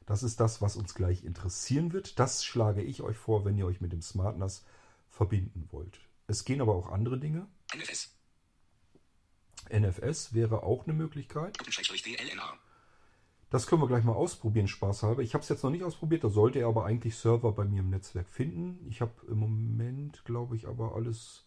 Das 0.04 0.22
ist 0.22 0.40
das, 0.40 0.60
was 0.60 0.76
uns 0.76 0.94
gleich 0.94 1.24
interessieren 1.24 1.94
wird. 1.94 2.18
Das 2.18 2.44
schlage 2.44 2.82
ich 2.82 3.00
euch 3.00 3.16
vor, 3.16 3.46
wenn 3.46 3.56
ihr 3.56 3.64
euch 3.64 3.80
mit 3.80 3.92
dem 3.92 4.02
Smart 4.02 4.36
NAS 4.36 4.64
verbinden 5.08 5.68
wollt. 5.70 6.00
Es 6.30 6.44
gehen 6.44 6.60
aber 6.60 6.76
auch 6.76 6.90
andere 6.90 7.18
Dinge. 7.18 7.48
NFS. 7.74 8.14
NFS 9.68 10.32
wäre 10.32 10.62
auch 10.62 10.84
eine 10.84 10.92
Möglichkeit. 10.92 11.58
DLNA. 12.02 12.56
Das 13.50 13.66
können 13.66 13.82
wir 13.82 13.88
gleich 13.88 14.04
mal 14.04 14.12
ausprobieren, 14.12 14.68
spaßhalber. 14.68 15.22
Ich 15.22 15.34
habe 15.34 15.42
es 15.42 15.48
jetzt 15.48 15.64
noch 15.64 15.70
nicht 15.70 15.82
ausprobiert, 15.82 16.22
da 16.22 16.28
sollte 16.28 16.60
er 16.60 16.68
aber 16.68 16.84
eigentlich 16.84 17.16
Server 17.16 17.50
bei 17.50 17.64
mir 17.64 17.80
im 17.80 17.90
Netzwerk 17.90 18.28
finden. 18.30 18.86
Ich 18.88 19.00
habe 19.00 19.12
im 19.26 19.38
Moment, 19.38 20.24
glaube 20.24 20.54
ich, 20.54 20.68
aber 20.68 20.94
alles, 20.94 21.46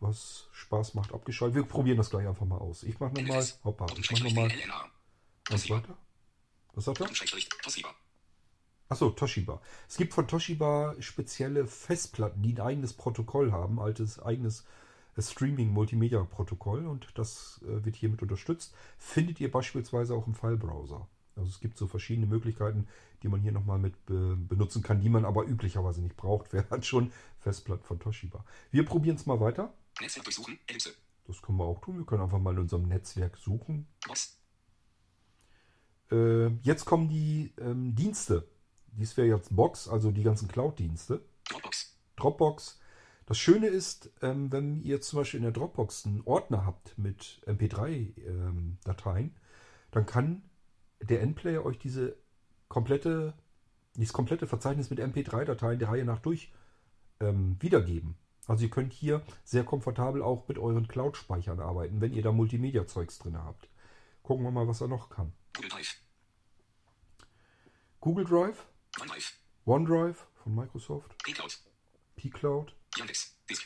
was 0.00 0.48
Spaß 0.52 0.94
macht, 0.94 1.12
abgeschaltet. 1.12 1.54
Wir 1.54 1.64
probieren 1.64 1.98
das 1.98 2.08
gleich 2.08 2.26
einfach 2.26 2.46
mal 2.46 2.56
aus. 2.56 2.84
Ich 2.84 2.98
mache 3.00 3.12
nochmal, 3.12 3.46
hoppa, 3.64 3.86
ich 3.98 4.10
mache 4.10 4.24
nochmal 4.24 4.50
eins 5.50 5.68
weiter. 5.68 5.98
Was 6.72 6.86
sagt 6.86 7.00
er? 7.02 7.08
Achso, 8.88 9.10
Toshiba. 9.10 9.60
Es 9.88 9.96
gibt 9.96 10.12
von 10.12 10.28
Toshiba 10.28 10.94
spezielle 11.00 11.66
Festplatten, 11.66 12.42
die 12.42 12.52
ein 12.54 12.60
eigenes 12.60 12.92
Protokoll 12.92 13.50
haben, 13.50 13.80
altes 13.80 14.22
eigenes 14.22 14.66
äh, 15.16 15.22
Streaming-Multimedia-Protokoll 15.22 16.86
und 16.86 17.08
das 17.14 17.60
äh, 17.64 17.84
wird 17.84 17.96
hiermit 17.96 18.22
unterstützt. 18.22 18.74
Findet 18.98 19.40
ihr 19.40 19.50
beispielsweise 19.50 20.14
auch 20.14 20.26
im 20.26 20.34
File-Browser. 20.34 21.08
Also 21.36 21.48
es 21.48 21.60
gibt 21.60 21.78
so 21.78 21.86
verschiedene 21.86 22.26
Möglichkeiten, 22.26 22.86
die 23.22 23.28
man 23.28 23.40
hier 23.40 23.52
nochmal 23.52 23.78
mit 23.78 24.06
be 24.06 24.36
benutzen 24.36 24.82
kann, 24.82 25.00
die 25.00 25.08
man 25.08 25.24
aber 25.24 25.44
üblicherweise 25.44 26.02
nicht 26.02 26.16
braucht. 26.16 26.48
Wer 26.52 26.68
hat 26.70 26.84
schon 26.84 27.12
Festplatten 27.38 27.84
von 27.84 27.98
Toshiba? 27.98 28.44
Wir 28.70 28.84
probieren 28.84 29.16
es 29.16 29.26
mal 29.26 29.40
weiter. 29.40 29.72
Netzwerk 30.00 30.24
durchsuchen. 30.24 30.58
Ellipse. 30.66 30.90
Das 31.26 31.40
können 31.40 31.58
wir 31.58 31.64
auch 31.64 31.80
tun. 31.80 31.96
Wir 31.98 32.04
können 32.04 32.22
einfach 32.22 32.38
mal 32.38 32.52
in 32.52 32.60
unserem 32.60 32.86
Netzwerk 32.86 33.38
suchen. 33.38 33.86
Äh, 36.10 36.48
jetzt 36.62 36.84
kommen 36.84 37.08
die 37.08 37.54
ähm, 37.58 37.94
Dienste. 37.94 38.46
Dies 38.96 39.16
wäre 39.16 39.28
jetzt 39.28 39.54
Box, 39.54 39.88
also 39.88 40.10
die 40.10 40.22
ganzen 40.22 40.48
Cloud-Dienste. 40.48 41.24
Dropbox. 41.48 41.98
Dropbox. 42.16 42.80
Das 43.26 43.38
Schöne 43.38 43.68
ist, 43.68 44.10
ähm, 44.22 44.52
wenn 44.52 44.82
ihr 44.82 45.00
zum 45.00 45.20
Beispiel 45.20 45.38
in 45.38 45.44
der 45.44 45.52
Dropbox 45.52 46.06
einen 46.06 46.22
Ordner 46.24 46.66
habt 46.66 46.96
mit 46.98 47.40
MP3-Dateien, 47.46 49.34
dann 49.90 50.06
kann 50.06 50.42
der 51.00 51.22
Endplayer 51.22 51.64
euch 51.64 51.78
diese 51.78 52.16
komplette, 52.68 53.34
dieses 53.96 54.12
komplette 54.12 54.46
Verzeichnis 54.46 54.90
mit 54.90 55.00
MP3-Dateien 55.00 55.78
der 55.78 55.88
Reihe 55.88 56.04
nach 56.04 56.20
durch 56.20 56.52
ähm, 57.20 57.56
wiedergeben. 57.60 58.16
Also 58.46 58.64
ihr 58.64 58.70
könnt 58.70 58.92
hier 58.92 59.22
sehr 59.44 59.64
komfortabel 59.64 60.22
auch 60.22 60.46
mit 60.48 60.58
euren 60.58 60.86
Cloud-Speichern 60.86 61.60
arbeiten, 61.60 62.00
wenn 62.00 62.12
ihr 62.12 62.22
da 62.22 62.30
Multimedia-Zeugs 62.30 63.18
drin 63.18 63.38
habt. 63.38 63.68
Gucken 64.22 64.44
wir 64.44 64.50
mal, 64.50 64.68
was 64.68 64.80
er 64.80 64.88
noch 64.88 65.08
kann. 65.08 65.32
Google 65.54 65.70
Drive. 65.70 65.96
Google 68.00 68.24
Drive, 68.26 68.66
OneDrive. 69.00 69.32
OneDrive 69.66 70.26
von 70.42 70.54
Microsoft, 70.54 71.16
P-Cloud. 71.24 71.58
pCloud, 72.16 72.74
Yandex. 72.96 73.36
Disk. 73.48 73.64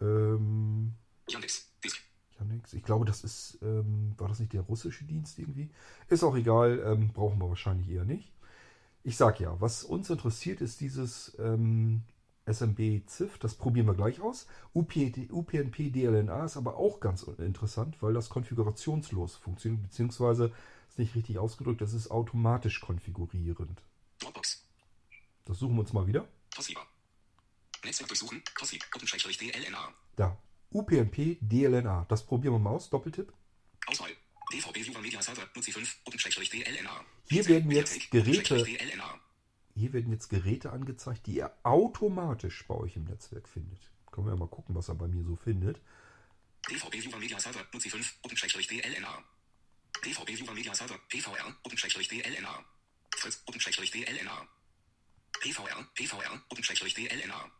ähm, 0.00 0.94
Yandex. 1.28 1.70
Disk. 1.84 1.98
Yandex. 2.38 2.72
Ich 2.72 2.82
glaube, 2.82 3.04
das 3.04 3.24
ist, 3.24 3.58
ähm, 3.62 4.14
war 4.18 4.28
das 4.28 4.40
nicht 4.40 4.52
der 4.52 4.62
russische 4.62 5.04
Dienst 5.04 5.38
irgendwie? 5.38 5.70
Ist 6.08 6.24
auch 6.24 6.36
egal, 6.36 6.82
ähm, 6.84 7.12
brauchen 7.12 7.38
wir 7.38 7.48
wahrscheinlich 7.48 7.88
eher 7.88 8.04
nicht. 8.04 8.32
Ich 9.04 9.16
sag 9.16 9.38
ja, 9.38 9.60
was 9.60 9.84
uns 9.84 10.10
interessiert, 10.10 10.60
ist 10.60 10.80
dieses 10.80 11.36
ähm, 11.38 12.02
SMB-ZIF. 12.46 13.38
Das 13.38 13.54
probieren 13.54 13.86
wir 13.86 13.94
gleich 13.94 14.20
aus. 14.20 14.46
UP, 14.74 14.92
UPnP 14.96 15.90
DLNA 15.90 16.44
ist 16.44 16.56
aber 16.56 16.76
auch 16.76 16.98
ganz 17.00 17.22
interessant, 17.22 18.02
weil 18.02 18.14
das 18.14 18.28
konfigurationslos 18.28 19.36
funktioniert, 19.36 19.84
beziehungsweise 19.84 20.52
ist 20.96 20.98
nicht 20.98 21.14
richtig 21.14 21.38
ausgedrückt, 21.38 21.82
das 21.82 21.92
ist 21.92 22.10
automatisch 22.10 22.80
konfigurierend. 22.80 23.82
Dropbox. 24.18 24.64
Das 25.44 25.58
suchen 25.58 25.74
wir 25.74 25.80
uns 25.80 25.92
mal 25.92 26.06
wieder. 26.06 26.26
Toshiba. 26.50 26.86
Netzwerk 27.84 28.08
durchsuchen. 28.08 28.42
Doppelschrägstrich 28.92 29.36
DLNA. 29.36 29.92
Da. 30.16 30.38
UPnP 30.70 31.38
DLNA. 31.40 32.06
Das 32.08 32.24
probieren 32.24 32.54
wir 32.54 32.58
mal 32.58 32.70
aus. 32.70 32.88
Doppeltipp. 32.88 33.32
Auswahl. 33.86 34.10
DVB 34.52 34.86
Viewer 34.86 35.00
Media 35.00 35.20
Server. 35.20 35.46
Nutzi 35.54 35.70
5. 35.70 36.04
Doppelschrägstrich 36.04 36.50
DLNA. 36.50 37.04
Hier 37.28 37.46
werden 37.46 37.70
jetzt 37.70 38.10
Geräte-. 38.10 38.64
Hier 39.74 39.92
werden 39.92 40.10
jetzt 40.10 40.28
Geräte 40.28 40.72
angezeigt, 40.72 41.26
die 41.26 41.36
ihr 41.36 41.52
automatisch 41.62 42.66
bei 42.66 42.74
euch 42.74 42.96
im 42.96 43.04
Netzwerk 43.04 43.48
findet. 43.48 43.92
Können 44.10 44.28
wir 44.28 44.32
ja 44.32 44.38
mal 44.38 44.48
gucken, 44.48 44.74
was 44.74 44.88
er 44.88 44.94
bei 44.94 45.08
mir 45.08 45.24
so 45.24 45.36
findet. 45.36 45.78
DVB 46.70 46.94
Viewer 46.94 47.18
Media 47.18 47.38
Server. 47.38 47.60
Nutzi 47.70 47.90
5. 47.90 48.22
Doppelschrägstrich 48.22 48.66
DLNA. 48.68 49.22
DVB 50.04 50.38
Viewer 50.38 50.54
Media 50.54 50.74
Server. 50.74 50.98
PVR. 51.08 51.54
Doppelschrägstrich 51.62 52.08
DLNA. 52.08 52.64
Fritz. 53.16 53.44
Doppelschrägstrich 53.44 53.90
DLNA. 53.90 54.46
PVR. 55.40 55.86
PVR. 55.94 56.42
Doppelschrägstrich 56.48 56.94
DLNA. 56.94 57.50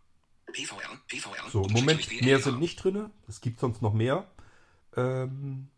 PVR. 0.53 1.01
PVR. 1.09 1.51
So, 1.51 1.65
im 1.65 1.73
Moment, 1.73 2.23
mehr 2.23 2.41
sind 2.41 2.61
nicht 2.61 2.83
drin. 2.83 3.11
Es 3.29 3.41
gibt 3.41 3.61
sonst 3.61 3.83
noch 3.83 3.93
mehr. 3.93 4.31
Ähm, 4.97 5.69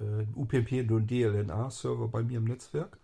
äh, 0.00 0.26
UPnP 0.34 0.90
und 0.90 1.06
DLNA-Server 1.08 2.08
bei 2.08 2.22
mir 2.22 2.38
im 2.38 2.44
Netzwerk. 2.44 2.98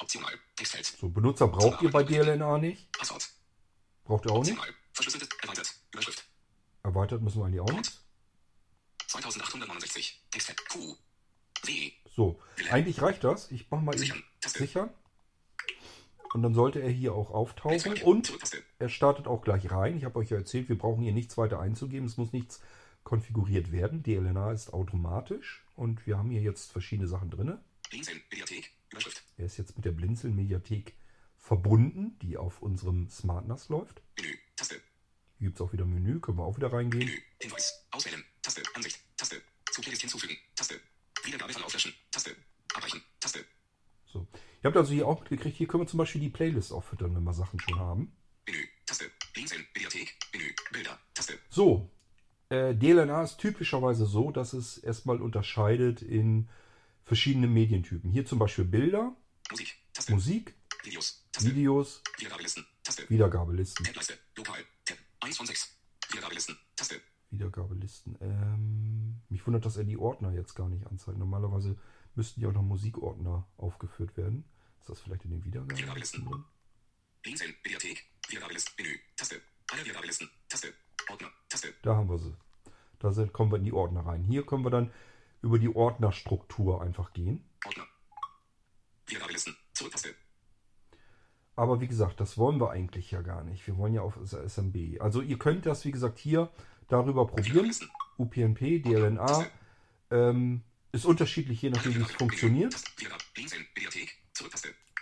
Optional. 0.00 0.32
Textfeld. 0.56 0.86
So, 0.86 1.08
Benutzer 1.08 1.48
braucht 1.48 1.82
ihr 1.82 1.90
bei 1.90 2.02
DLNA 2.02 2.58
nicht. 2.58 2.90
Passwort. 2.92 3.28
Braucht 4.04 4.26
ihr 4.26 4.32
auch 4.32 4.42
nicht. 4.42 4.52
Optional. 4.52 4.74
Verschlüsselt. 4.92 5.28
Erweitert. 5.42 5.74
Überschrift. 5.92 6.24
Erweitert 6.82 7.22
müssen 7.22 7.40
wir 7.40 7.46
eigentlich 7.46 7.60
auch 7.60 7.72
nicht. 7.72 7.92
2869. 9.08 10.24
Textfeld. 10.30 10.68
Q. 10.68 10.96
W. 11.64 11.92
So, 12.14 12.40
eigentlich 12.70 13.00
reicht 13.02 13.24
das. 13.24 13.50
Ich 13.50 13.70
mache 13.70 13.82
mal 13.82 13.96
Sichern. 13.96 14.22
Sichern. 14.44 14.90
Und 16.34 16.42
dann 16.42 16.54
sollte 16.54 16.80
er 16.80 16.90
hier 16.90 17.14
auch 17.14 17.30
auftauchen. 17.30 18.02
Und 18.02 18.32
er 18.78 18.88
startet 18.88 19.26
auch 19.26 19.42
gleich 19.42 19.70
rein. 19.70 19.96
Ich 19.96 20.04
habe 20.04 20.18
euch 20.18 20.30
ja 20.30 20.36
erzählt, 20.36 20.68
wir 20.68 20.76
brauchen 20.76 21.02
hier 21.02 21.12
nichts 21.12 21.38
weiter 21.38 21.58
einzugeben. 21.58 22.06
Es 22.06 22.16
muss 22.16 22.32
nichts 22.32 22.60
konfiguriert 23.02 23.72
werden. 23.72 24.02
DLNA 24.02 24.52
ist 24.52 24.72
automatisch. 24.72 25.64
Und 25.74 26.06
wir 26.06 26.18
haben 26.18 26.30
hier 26.30 26.42
jetzt 26.42 26.70
verschiedene 26.70 27.08
Sachen 27.08 27.30
drin. 27.30 27.58
Blinzeln. 27.88 28.20
Mediathek. 28.30 28.72
Überschrift. 28.90 29.22
Er 29.36 29.46
ist 29.46 29.56
jetzt 29.58 29.76
mit 29.76 29.84
der 29.84 29.92
Blinzeln-Mediathek 29.92 30.94
verbunden, 31.36 32.18
die 32.22 32.36
auf 32.36 32.62
unserem 32.62 33.08
Smart 33.08 33.46
NAS 33.46 33.68
läuft. 33.68 34.02
Menü. 34.16 34.34
Taste. 34.56 34.76
Hier 35.38 35.48
gibt 35.48 35.60
es 35.60 35.66
auch 35.66 35.72
wieder 35.72 35.84
Menü, 35.84 36.20
können 36.20 36.38
wir 36.38 36.44
auch 36.44 36.56
wieder 36.56 36.72
reingehen. 36.72 37.06
Menü. 37.06 37.20
Hinweis. 37.40 37.86
Auswählen. 37.90 38.24
Taste. 38.42 38.62
Ansicht. 38.74 38.98
Taste. 39.16 39.40
Zu 39.70 39.80
Playlist 39.80 40.02
hinzufügen. 40.02 40.36
Taste. 40.56 40.80
Wiedergabeverlauf 41.24 41.72
löschen. 41.72 41.94
Taste. 42.10 42.34
Abbrechen. 42.74 43.02
Taste. 43.20 43.44
So. 44.06 44.26
Ihr 44.62 44.68
habt 44.68 44.76
also 44.76 44.92
hier 44.92 45.06
auch 45.06 45.20
mitgekriegt, 45.20 45.56
hier 45.56 45.68
können 45.68 45.84
wir 45.84 45.86
zum 45.86 45.98
Beispiel 45.98 46.20
die 46.20 46.30
Playlist 46.30 46.72
auffüttern, 46.72 47.14
wenn 47.14 47.22
wir 47.24 47.34
Sachen 47.34 47.60
schon 47.60 47.78
haben. 47.78 48.12
Menü. 48.46 48.64
Taste. 48.86 49.10
Blinzeln. 49.32 49.64
Mediathek. 49.74 50.16
Menü. 50.32 50.54
Bilder. 50.72 50.98
Taste. 51.14 51.38
So, 51.50 51.90
Äh, 52.50 52.74
DLNA 52.74 53.24
ist 53.24 53.36
typischerweise 53.36 54.06
so, 54.06 54.30
dass 54.30 54.54
es 54.54 54.78
erstmal 54.78 55.20
unterscheidet 55.20 56.00
in 56.00 56.48
verschiedene 57.08 57.46
Medientypen. 57.46 58.10
Hier 58.10 58.26
zum 58.26 58.38
Beispiel 58.38 58.66
Bilder, 58.66 59.16
Musik. 59.50 59.74
Taste. 59.94 60.12
Musik, 60.12 60.54
Videos. 60.84 61.26
Taste. 61.32 61.50
Videos, 61.50 62.02
Wiedergabelisten. 62.18 62.66
Taste. 62.84 63.08
Wiedergabelisten. 63.08 63.86
Tab-Leiste. 63.86 64.18
Lokal. 64.36 64.64
Tab. 64.84 64.98
1 65.20 65.36
von 65.38 65.46
6. 65.46 65.74
Wiedergabelisten. 66.10 66.58
Taste. 66.76 67.00
Wiedergabelisten. 67.30 68.18
Ähm, 68.20 69.22
mich 69.30 69.46
wundert, 69.46 69.64
dass 69.64 69.78
er 69.78 69.84
die 69.84 69.96
Ordner 69.96 70.32
jetzt 70.32 70.54
gar 70.54 70.68
nicht 70.68 70.86
anzeigt. 70.86 71.18
Normalerweise 71.18 71.78
müssten 72.14 72.42
ja 72.42 72.48
auch 72.48 72.52
noch 72.52 72.62
Musikordner 72.62 73.48
aufgeführt 73.56 74.16
werden. 74.18 74.44
Ist 74.80 74.90
das 74.90 75.00
vielleicht 75.00 75.24
in 75.24 75.30
den 75.30 75.44
Wiedergabelisten 75.44 76.26
drin? 76.26 76.44
Links 77.24 77.40
in 77.40 77.54
Mediathek. 77.64 78.04
Wiedergabelisten. 78.28 78.74
Menü. 78.76 78.98
Taste. 79.16 79.40
Alle 79.72 79.82
Wiedergabelisten. 79.82 80.28
Taste. 80.48 80.74
Ordner. 81.08 81.30
Taste. 81.48 81.72
Da 81.82 81.96
haben 81.96 82.10
wir 82.10 82.18
sie. 82.18 82.36
Da 82.98 83.12
sind, 83.12 83.32
kommen 83.32 83.50
wir 83.50 83.56
in 83.56 83.64
die 83.64 83.72
Ordner 83.72 84.04
rein. 84.04 84.24
Hier 84.24 84.44
können 84.44 84.64
wir 84.64 84.70
dann 84.70 84.90
über 85.42 85.58
die 85.58 85.74
Ordnerstruktur 85.74 86.82
einfach 86.82 87.12
gehen. 87.12 87.44
Ordner. 87.64 87.84
Wiedergabelisten. 89.06 89.56
Zurücktaste. 89.72 90.14
Aber 91.56 91.80
wie 91.80 91.88
gesagt, 91.88 92.20
das 92.20 92.38
wollen 92.38 92.60
wir 92.60 92.70
eigentlich 92.70 93.10
ja 93.10 93.20
gar 93.20 93.42
nicht. 93.42 93.66
Wir 93.66 93.76
wollen 93.76 93.92
ja 93.92 94.02
auf 94.02 94.16
SMB. 94.22 95.00
Also 95.00 95.20
ihr 95.20 95.38
könnt 95.38 95.66
das, 95.66 95.84
wie 95.84 95.90
gesagt, 95.90 96.18
hier 96.18 96.50
darüber 96.86 97.26
probieren. 97.26 97.74
UPnP, 98.16 98.80
DLNA. 98.80 99.46
Ähm, 100.10 100.62
ist 100.92 101.04
unterschiedlich, 101.04 101.60
je 101.60 101.70
nachdem, 101.70 101.96
wie 101.96 102.02
es 102.02 102.12
funktioniert. 102.12 102.74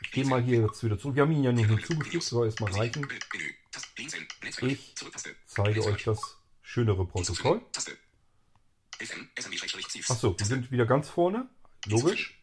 Ich 0.02 0.11
gehe 0.12 0.25
mal 0.25 0.43
hier 0.43 0.62
jetzt 0.62 0.83
wieder 0.83 0.99
zurück. 0.99 1.16
Wir 1.16 1.23
haben 1.23 1.33
ihn 1.33 1.45
ja 1.45 1.52
nur 1.52 1.66
hinzugefügt. 1.66 2.25
Soll 2.25 2.47
erstmal 2.47 2.73
reichen. 2.73 3.07
Ich 4.62 4.95
zeige 5.47 5.85
euch 5.85 6.05
das 6.05 6.38
schönere 6.62 7.07
Protokoll. 7.07 7.61
Taste. 7.73 7.99
Achso, 10.10 10.38
wir 10.38 10.46
sind 10.46 10.70
wieder 10.70 10.86
ganz 10.86 11.08
vorne. 11.08 11.48
Logisch. 11.86 12.40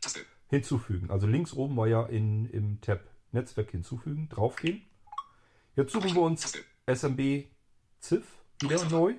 Hinzufügen. 0.50 1.10
Also 1.10 1.28
links 1.28 1.54
oben 1.54 1.76
war 1.76 1.88
ja 1.88 2.06
in, 2.06 2.46
im 2.50 2.80
Tab 2.82 3.02
Netzwerk 3.32 3.72
hinzufügen. 3.72 4.30
Draufgehen. 4.30 4.86
Jetzt 5.76 5.92
suchen 5.92 6.14
wir 6.14 6.22
uns. 6.22 6.54
SMB 6.86 7.46
ZIF 8.00 8.24
wieder 8.62 8.84
neu. 8.90 9.16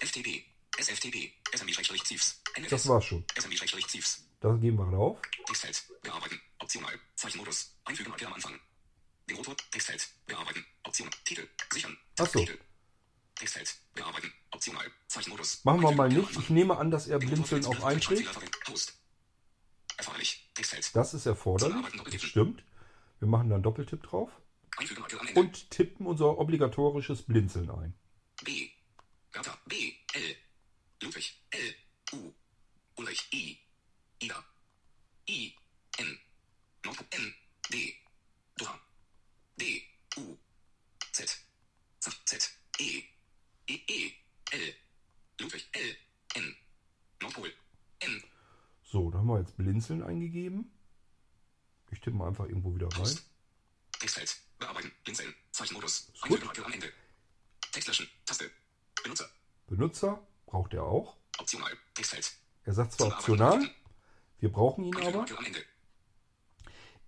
FTP. 0.00 0.44
SFTP. 0.78 1.32
Das 2.70 2.88
war's 2.88 3.04
schon. 3.04 3.24
Da 4.40 4.54
gehen 4.56 4.76
wir 4.76 4.90
drauf. 4.90 5.20
Textfeld. 5.46 5.84
Bearbeiten. 6.02 6.40
Optional. 6.58 6.92
Zeichenmodus. 7.14 7.76
Einfügen 7.84 8.10
Marke 8.10 8.26
am 8.26 8.34
Anfang. 8.34 8.58
Den 9.28 9.36
Rotor. 9.36 9.56
Textfeld. 9.70 10.08
Bearbeiten. 10.26 10.64
Option. 10.82 11.08
Titel. 11.24 11.46
Sichern. 11.72 11.96
Ach 12.18 12.26
so. 12.26 12.40
Titel. 12.40 12.58
Textfeld. 13.42 13.74
Bearbeiten. 13.94 14.32
Optional. 14.52 14.84
Zeichenmodus. 15.08 15.64
Machen 15.64 15.82
wir 15.82 15.90
mal 15.90 16.08
nicht. 16.08 16.30
Ich 16.38 16.48
nehme 16.48 16.78
an, 16.78 16.92
dass 16.92 17.08
er 17.08 17.18
Blinzeln 17.18 17.64
auch 17.66 17.82
einträgt. 17.82 18.28
Erforderlich. 19.96 20.48
Textfeld. 20.54 20.94
Das 20.94 21.12
ist 21.12 21.26
erforderlich. 21.26 21.84
Das 22.04 22.22
stimmt. 22.22 22.62
Wir 23.18 23.26
machen 23.26 23.50
dann 23.50 23.62
Doppeltipp 23.64 24.04
drauf. 24.04 24.30
Und 25.34 25.70
tippen 25.70 26.06
unser 26.06 26.38
obligatorisches 26.38 27.22
Blinzeln 27.22 27.68
ein. 27.70 27.94
B. 28.44 28.70
Bertha. 29.32 29.58
B. 29.66 29.92
L. 30.12 30.36
Ludwig. 31.02 31.42
L. 31.50 31.74
U. 32.12 32.32
Ulrich. 32.96 33.26
I. 33.32 33.58
Ida. 34.20 34.44
I. 35.28 35.52
N. 35.98 36.18
N. 37.10 37.34
D. 37.72 37.94
Dora. 38.56 38.78
D. 39.56 39.82
U. 40.16 40.38
Z. 41.12 41.44
Z. 41.98 42.12
Z. 42.24 42.50
E. 42.78 43.02
E. 43.66 43.74
E. 43.86 44.12
L. 44.50 44.74
Ludwig. 45.38 45.68
L. 45.72 45.96
N. 46.34 46.56
Nordpol. 47.20 47.52
N. 48.00 48.22
So, 48.82 49.10
da 49.10 49.11
haben 49.22 49.28
wir 49.28 49.38
jetzt 49.38 49.56
Blinzeln 49.56 50.02
eingegeben. 50.02 50.72
Ich 51.92 52.00
tippe 52.00 52.16
mal 52.16 52.26
einfach 52.28 52.46
irgendwo 52.46 52.74
wieder 52.74 52.88
rein. 52.88 53.18
Textfeld. 54.00 54.36
Bearbeiten. 54.58 54.90
Blinzeln. 55.04 55.32
Zeichenmodus. 55.52 56.10
Marke 56.28 56.64
am 56.64 56.72
Ende. 56.72 56.92
Text 57.70 57.86
löschen. 57.86 58.08
Taste. 58.26 58.50
Benutzer. 59.02 59.30
Benutzer 59.68 60.26
braucht 60.46 60.74
er 60.74 60.82
auch. 60.82 61.16
Optional. 61.38 61.70
Textfeld. 61.94 62.32
Er 62.64 62.74
sagt 62.74 62.94
zwar 62.94 63.08
optional, 63.08 63.68
wir 64.40 64.50
brauchen 64.50 64.84
ihn 64.84 64.96
aber. 64.96 65.24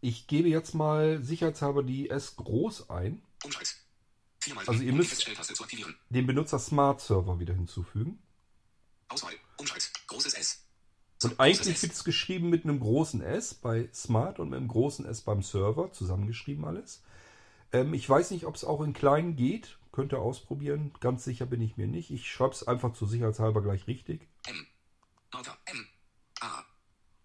Ich 0.00 0.26
gebe 0.26 0.48
jetzt 0.48 0.74
mal 0.74 1.22
sicherheitshalber 1.22 1.82
die 1.82 2.10
S 2.10 2.36
groß 2.36 2.90
ein. 2.90 3.22
Also 4.66 4.82
ihr 4.82 4.92
müsst-. 4.92 5.26
Den 6.10 6.26
Benutzer 6.26 6.58
Smart 6.58 7.00
Server 7.00 7.40
wieder 7.40 7.54
hinzufügen. 7.54 8.22
Auswahl. 9.08 9.34
Umschalt. 9.56 9.90
Großes 10.06 10.34
S. 10.34 10.63
Und 11.24 11.40
eigentlich 11.40 11.80
wird 11.82 11.92
es 11.92 12.04
geschrieben 12.04 12.50
mit 12.50 12.64
einem 12.64 12.80
großen 12.80 13.22
S 13.22 13.54
bei 13.54 13.88
Smart 13.92 14.38
und 14.38 14.50
mit 14.50 14.58
einem 14.58 14.68
großen 14.68 15.06
S 15.06 15.22
beim 15.22 15.42
Server, 15.42 15.92
zusammengeschrieben 15.92 16.64
alles. 16.64 17.02
Ähm, 17.72 17.94
ich 17.94 18.08
weiß 18.08 18.30
nicht, 18.30 18.46
ob 18.46 18.54
es 18.54 18.64
auch 18.64 18.80
in 18.82 18.92
klein 18.92 19.36
geht. 19.36 19.78
Könnt 19.92 20.12
ihr 20.12 20.20
ausprobieren. 20.20 20.92
Ganz 21.00 21.24
sicher 21.24 21.46
bin 21.46 21.60
ich 21.60 21.76
mir 21.76 21.86
nicht. 21.86 22.10
Ich 22.10 22.30
schreibe 22.30 22.52
es 22.52 22.66
einfach 22.66 22.94
zur 22.94 23.08
Sicherheitshalber 23.08 23.62
gleich 23.62 23.86
richtig. 23.86 24.28
M. 24.46 24.66
Martha. 25.32 25.56
M. 25.66 25.86
A. 26.40 26.64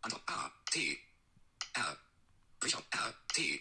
A. 0.01 0.51
T. 0.71 0.97
R. 1.73 1.97
Richard. 2.63 2.85
R. 2.91 3.13
T. 3.33 3.59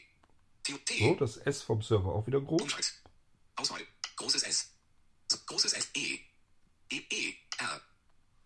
T. 0.63 0.79
T. 0.85 0.99
So, 0.99 1.15
das 1.15 1.37
S 1.39 1.63
vom 1.63 1.83
Server 1.83 2.15
auch 2.15 2.27
wieder 2.27 2.41
groß. 2.41 2.93
Auswahl. 3.57 3.81
Großes 4.17 4.43
S. 4.43 4.71
Großes 5.47 5.73
S. 5.73 5.91
E. 5.95 6.21
E. 6.91 6.97
E. 7.11 7.35
R. 7.59 7.81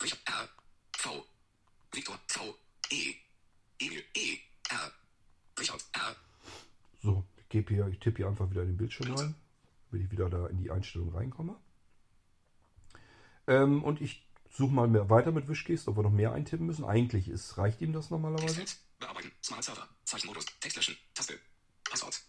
Richard. 0.00 0.20
R. 0.26 0.48
V. 0.96 1.24
Victor. 1.92 2.18
V. 2.28 2.54
E. 2.90 3.14
Emil. 3.78 4.02
E. 4.14 4.38
R. 4.70 4.92
Richard. 5.58 5.84
R. 5.92 6.16
So, 7.02 7.24
ich, 7.36 7.48
gebe 7.48 7.74
hier, 7.74 7.86
ich 7.88 7.98
tippe 7.98 8.18
hier 8.18 8.28
einfach 8.28 8.50
wieder 8.50 8.62
in 8.62 8.68
den 8.68 8.76
Bildschirm 8.76 9.12
rein, 9.14 9.34
wenn 9.90 10.02
ich 10.04 10.10
wieder 10.10 10.30
da 10.30 10.46
in 10.46 10.58
die 10.58 10.70
Einstellung 10.70 11.14
reinkomme. 11.14 11.56
Ähm, 13.46 13.82
und 13.82 14.00
ich 14.00 14.26
suche 14.50 14.72
mal 14.72 14.88
mehr, 14.88 15.10
weiter 15.10 15.32
mit 15.32 15.48
Wischgesten, 15.48 15.90
ob 15.90 15.96
wir 15.98 16.02
noch 16.02 16.10
mehr 16.10 16.32
eintippen 16.32 16.66
müssen. 16.66 16.84
Eigentlich 16.84 17.28
ist, 17.28 17.58
reicht 17.58 17.80
ihm 17.80 17.92
das 17.92 18.10
normalerweise. 18.10 18.54
Textfeld. 18.54 18.92
Bearbeiten. 18.98 19.32
Smart 19.42 19.64
Server. 19.64 19.88
Zeichenmodus. 20.04 20.46
Text 20.60 20.76
löschen. 20.76 20.96
Taste. 21.14 21.38
Passwort. 21.84 22.22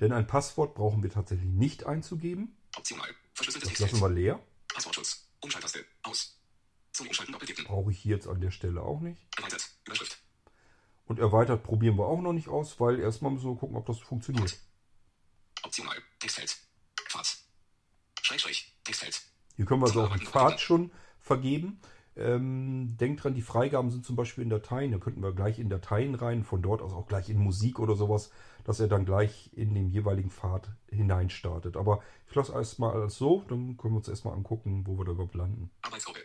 Denn 0.00 0.12
ein 0.12 0.26
Passwort 0.26 0.74
brauchen 0.74 1.02
wir 1.02 1.10
tatsächlich 1.10 1.48
nicht 1.48 1.86
einzugeben. 1.86 2.56
Optional. 2.76 3.08
Verschlüsseltes 3.34 3.70
Das 3.70 3.80
lassen 3.80 4.00
wir 4.00 4.10
leer. 4.10 4.40
Passwortschutz. 4.68 5.28
Umschalttaste. 5.40 5.84
Aus. 6.02 6.38
Zum 6.92 7.06
Umschalten 7.06 7.32
doppeltippen. 7.32 7.65
Brauche 7.76 7.90
ich 7.90 7.98
hier 7.98 8.16
jetzt 8.16 8.26
an 8.26 8.40
der 8.40 8.50
Stelle 8.50 8.80
auch 8.80 9.00
nicht. 9.00 9.20
Und 11.04 11.18
erweitert 11.18 11.62
probieren 11.62 11.98
wir 11.98 12.06
auch 12.06 12.22
noch 12.22 12.32
nicht 12.32 12.48
aus, 12.48 12.80
weil 12.80 12.98
erstmal 12.98 13.32
müssen 13.32 13.50
wir 13.50 13.56
gucken, 13.56 13.76
ob 13.76 13.84
das 13.84 13.98
funktioniert. 13.98 14.58
Optional. 15.62 15.94
Textfeld. 16.18 16.56
Pfad. 17.06 17.36
Schrägstrich. 18.22 18.74
Textfeld. 18.82 19.20
Hier 19.56 19.66
können 19.66 19.82
wir 19.82 19.88
also 19.88 20.04
auch 20.04 20.10
einen 20.10 20.22
Pfad 20.22 20.58
schon 20.58 20.90
vergeben. 21.20 21.78
Ähm, 22.16 22.96
denkt 22.96 23.22
dran, 23.22 23.34
die 23.34 23.42
Freigaben 23.42 23.90
sind 23.90 24.06
zum 24.06 24.16
Beispiel 24.16 24.44
in 24.44 24.48
Dateien. 24.48 24.92
Da 24.92 24.96
könnten 24.96 25.22
wir 25.22 25.34
gleich 25.34 25.58
in 25.58 25.68
Dateien 25.68 26.14
rein, 26.14 26.44
von 26.44 26.62
dort 26.62 26.80
aus 26.80 26.94
auch 26.94 27.08
gleich 27.08 27.28
in 27.28 27.36
Musik 27.36 27.78
oder 27.78 27.94
sowas, 27.94 28.30
dass 28.64 28.80
er 28.80 28.88
dann 28.88 29.04
gleich 29.04 29.50
in 29.52 29.74
den 29.74 29.90
jeweiligen 29.90 30.30
Pfad 30.30 30.70
hineinstartet. 30.88 31.76
Aber 31.76 32.02
ich 32.26 32.34
lasse 32.34 32.54
erstmal 32.54 32.94
alles 32.94 33.16
so, 33.16 33.44
dann 33.48 33.76
können 33.76 33.92
wir 33.92 33.98
uns 33.98 34.08
erstmal 34.08 34.32
angucken, 34.32 34.86
wo 34.86 34.96
wir 34.96 35.04
da 35.04 35.12
überhaupt 35.12 35.34
landen. 35.34 35.70
Arbeitsgruppe. 35.82 36.20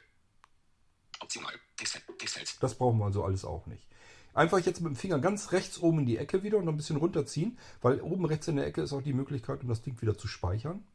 Optional. 1.31 1.53
Textfeld. 1.77 2.17
Textfeld. 2.17 2.57
Das 2.61 2.75
brauchen 2.75 2.99
wir 2.99 3.05
also 3.05 3.23
alles 3.23 3.45
auch 3.45 3.65
nicht. 3.65 3.87
Einfach 4.33 4.59
jetzt 4.59 4.81
mit 4.81 4.91
dem 4.91 4.95
Finger 4.97 5.19
ganz 5.19 5.53
rechts 5.53 5.79
oben 5.79 5.99
in 5.99 6.05
die 6.05 6.17
Ecke 6.17 6.43
wieder 6.43 6.57
und 6.57 6.65
noch 6.65 6.73
ein 6.73 6.77
bisschen 6.77 6.97
runterziehen, 6.97 7.57
weil 7.81 8.01
oben 8.01 8.25
rechts 8.25 8.49
in 8.49 8.57
der 8.57 8.65
Ecke 8.65 8.81
ist 8.81 8.91
auch 8.91 9.01
die 9.01 9.13
Möglichkeit, 9.13 9.61
um 9.61 9.69
das 9.69 9.81
Ding 9.81 10.01
wieder 10.01 10.17
zu 10.17 10.27
speichern. 10.27 10.85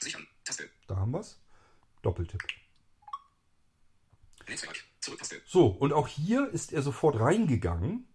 Sichern. 0.00 0.26
Taste. 0.44 0.68
Da 0.86 0.96
haben 0.96 1.10
wir 1.10 1.20
es. 1.20 1.40
Doppeltipp. 2.02 2.40
Netzwerk. 4.46 4.84
So, 5.44 5.66
und 5.66 5.92
auch 5.92 6.06
hier 6.08 6.48
ist 6.50 6.72
er 6.72 6.82
sofort 6.82 7.18
reingegangen. 7.18 8.06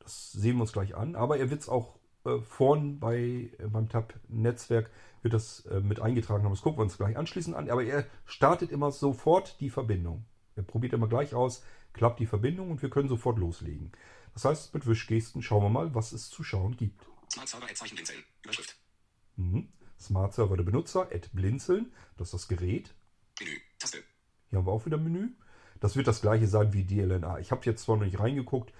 Das 0.00 0.32
sehen 0.32 0.56
wir 0.56 0.62
uns 0.62 0.72
gleich 0.72 0.94
an. 0.94 1.16
Aber 1.16 1.38
er 1.38 1.50
wird 1.50 1.62
es 1.62 1.68
auch 1.68 1.98
äh, 2.24 2.38
vorn 2.40 3.00
bei, 3.00 3.50
äh, 3.58 3.68
beim 3.68 3.88
Tab 3.88 4.14
Netzwerk 4.28 4.90
wird 5.22 5.32
das 5.32 5.64
äh, 5.66 5.80
mit 5.80 6.00
eingetragen 6.00 6.44
haben. 6.44 6.52
Das 6.52 6.62
gucken 6.62 6.78
wir 6.78 6.82
uns 6.82 6.98
gleich 6.98 7.16
anschließend 7.16 7.56
an. 7.56 7.70
Aber 7.70 7.82
er 7.82 8.06
startet 8.26 8.70
immer 8.70 8.90
sofort 8.92 9.58
die 9.60 9.70
Verbindung. 9.70 10.24
Er 10.56 10.62
probiert 10.62 10.92
immer 10.92 11.08
gleich 11.08 11.34
aus, 11.34 11.62
klappt 11.92 12.18
die 12.20 12.26
Verbindung 12.26 12.70
und 12.70 12.82
wir 12.82 12.90
können 12.90 13.08
sofort 13.08 13.38
loslegen. 13.38 13.92
Das 14.32 14.44
heißt, 14.44 14.74
mit 14.74 14.86
Wischgesten 14.86 15.42
schauen 15.42 15.62
wir 15.62 15.70
mal, 15.70 15.94
was 15.94 16.12
es 16.12 16.28
zu 16.28 16.42
schauen 16.42 16.76
gibt. 16.76 17.06
Smart 17.32 17.48
Server. 17.48 17.66
Zeichen 17.74 17.94
Blinzeln. 17.94 18.24
Überschrift. 18.42 18.76
Mhm. 19.36 19.68
Smart 19.98 20.34
Server 20.34 20.56
der 20.56 20.64
Benutzer, 20.64 21.08
Add 21.12 21.28
Blinzeln, 21.32 21.92
das 22.16 22.28
ist 22.28 22.34
das 22.34 22.48
Gerät. 22.48 22.94
Menü. 23.40 23.52
Taste. 23.78 24.02
Hier 24.50 24.58
haben 24.58 24.66
wir 24.66 24.72
auch 24.72 24.86
wieder 24.86 24.98
Menü. 24.98 25.30
Das 25.80 25.96
wird 25.96 26.06
das 26.06 26.20
gleiche 26.22 26.46
sein 26.46 26.72
wie 26.72 26.84
DLNA. 26.84 27.38
Ich 27.40 27.50
habe 27.50 27.64
jetzt 27.64 27.82
zwar 27.82 27.96
noch 27.96 28.04
nicht 28.04 28.18
reingeguckt. 28.18 28.72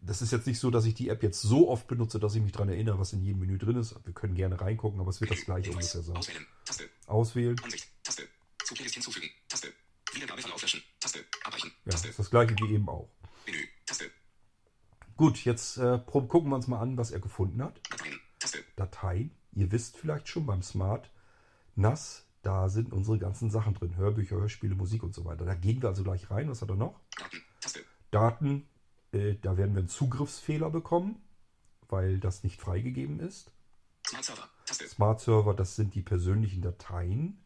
Das 0.00 0.22
ist 0.22 0.32
jetzt 0.32 0.46
nicht 0.46 0.60
so, 0.60 0.70
dass 0.70 0.84
ich 0.84 0.94
die 0.94 1.08
App 1.08 1.22
jetzt 1.22 1.40
so 1.40 1.68
oft 1.68 1.88
benutze, 1.88 2.20
dass 2.20 2.34
ich 2.34 2.42
mich 2.42 2.52
daran 2.52 2.68
erinnere, 2.68 2.98
was 2.98 3.12
in 3.12 3.22
jedem 3.22 3.40
Menü 3.40 3.58
drin 3.58 3.76
ist. 3.76 3.94
Wir 4.04 4.12
können 4.12 4.34
gerne 4.34 4.60
reingucken, 4.60 5.00
aber 5.00 5.10
es 5.10 5.20
wird 5.20 5.30
das 5.30 5.44
gleiche 5.44 5.70
Hinweis. 5.70 5.94
ungefähr 5.94 6.02
sein. 6.02 6.16
Auswählen. 6.16 6.46
Taste. 6.64 6.84
Auswählen. 7.06 7.56
Ansicht. 7.62 7.88
Taste. 8.04 8.22
Zu 8.64 8.74
Playlist 8.74 8.94
hinzufügen. 8.94 9.28
Taste. 9.48 9.72
Wiedergabeverlauf 10.16 10.62
löschen. 10.62 10.82
Taste. 11.00 11.24
Abbrechen. 11.44 11.72
Ja, 11.84 11.92
Taste. 11.92 12.08
ist 12.08 12.18
das 12.18 12.30
gleiche 12.30 12.54
wie 12.58 12.74
eben 12.74 12.88
auch. 12.88 13.10
Menü. 13.46 13.58
Taste. 13.84 14.10
Gut, 15.16 15.44
jetzt 15.44 15.78
äh, 15.78 16.00
gucken 16.06 16.50
wir 16.50 16.56
uns 16.56 16.66
mal 16.66 16.80
an, 16.80 16.96
was 16.96 17.10
er 17.10 17.20
gefunden 17.20 17.62
hat. 17.62 17.80
Dateien. 17.90 18.20
Taste. 18.38 18.64
Dateien. 18.76 19.30
Ihr 19.52 19.72
wisst 19.72 19.96
vielleicht 19.96 20.28
schon 20.28 20.44
beim 20.44 20.62
Smart 20.62 21.10
NAS, 21.74 22.26
da 22.42 22.68
sind 22.68 22.92
unsere 22.92 23.18
ganzen 23.18 23.50
Sachen 23.50 23.74
drin. 23.74 23.96
Hörbücher, 23.96 24.36
Hörspiele, 24.36 24.74
Musik 24.74 25.02
und 25.02 25.14
so 25.14 25.24
weiter. 25.24 25.44
Da 25.44 25.54
gehen 25.54 25.82
wir 25.82 25.88
also 25.88 26.02
gleich 26.02 26.30
rein. 26.30 26.48
Was 26.48 26.62
hat 26.62 26.68
er 26.68 26.76
noch? 26.76 27.00
Daten. 27.16 27.42
Taste. 27.60 27.80
Daten, 28.10 28.68
äh, 29.12 29.34
da 29.34 29.56
werden 29.56 29.74
wir 29.74 29.80
einen 29.80 29.88
Zugriffsfehler 29.88 30.70
bekommen, 30.70 31.22
weil 31.88 32.18
das 32.18 32.44
nicht 32.44 32.60
freigegeben 32.60 33.20
ist. 33.20 33.52
Smart 34.06 34.24
Server. 34.24 34.48
Taste. 34.64 34.88
Smart 34.88 35.20
Server, 35.20 35.54
das 35.54 35.76
sind 35.76 35.94
die 35.94 36.02
persönlichen 36.02 36.62
Dateien, 36.62 37.44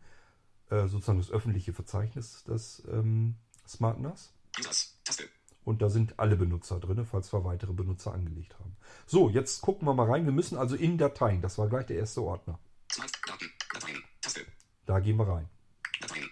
äh, 0.70 0.88
sozusagen 0.88 1.18
das 1.18 1.30
öffentliche 1.30 1.72
Verzeichnis 1.72 2.44
des 2.44 2.83
ähm, 2.90 3.37
Smart 3.66 4.00
NAS. 4.00 4.33
Users. 4.59 4.98
Taste. 5.04 5.28
Und 5.64 5.83
da 5.83 5.88
sind 5.88 6.18
alle 6.18 6.37
Benutzer 6.37 6.80
drin, 6.80 7.04
falls 7.04 7.33
wir 7.33 7.44
weitere 7.44 7.72
Benutzer 7.72 8.12
angelegt 8.12 8.59
haben. 8.59 8.76
So, 9.06 9.28
jetzt 9.28 9.61
gucken 9.61 9.87
wir 9.87 9.94
mal 9.94 10.11
rein. 10.11 10.24
Wir 10.24 10.33
müssen 10.33 10.56
also 10.56 10.74
in 10.74 10.96
Dateien, 10.96 11.42
das 11.42 11.59
war 11.59 11.68
gleich 11.68 11.87
der 11.87 11.96
erste 11.96 12.22
Ordner. 12.22 12.59
Smart 12.90 13.12
Daten. 13.26 13.52
Dateien. 13.72 14.02
Taste. 14.20 14.46
Da 14.87 14.98
gehen 15.00 15.16
wir 15.16 15.28
rein. 15.28 15.48
Dateien. 16.00 16.28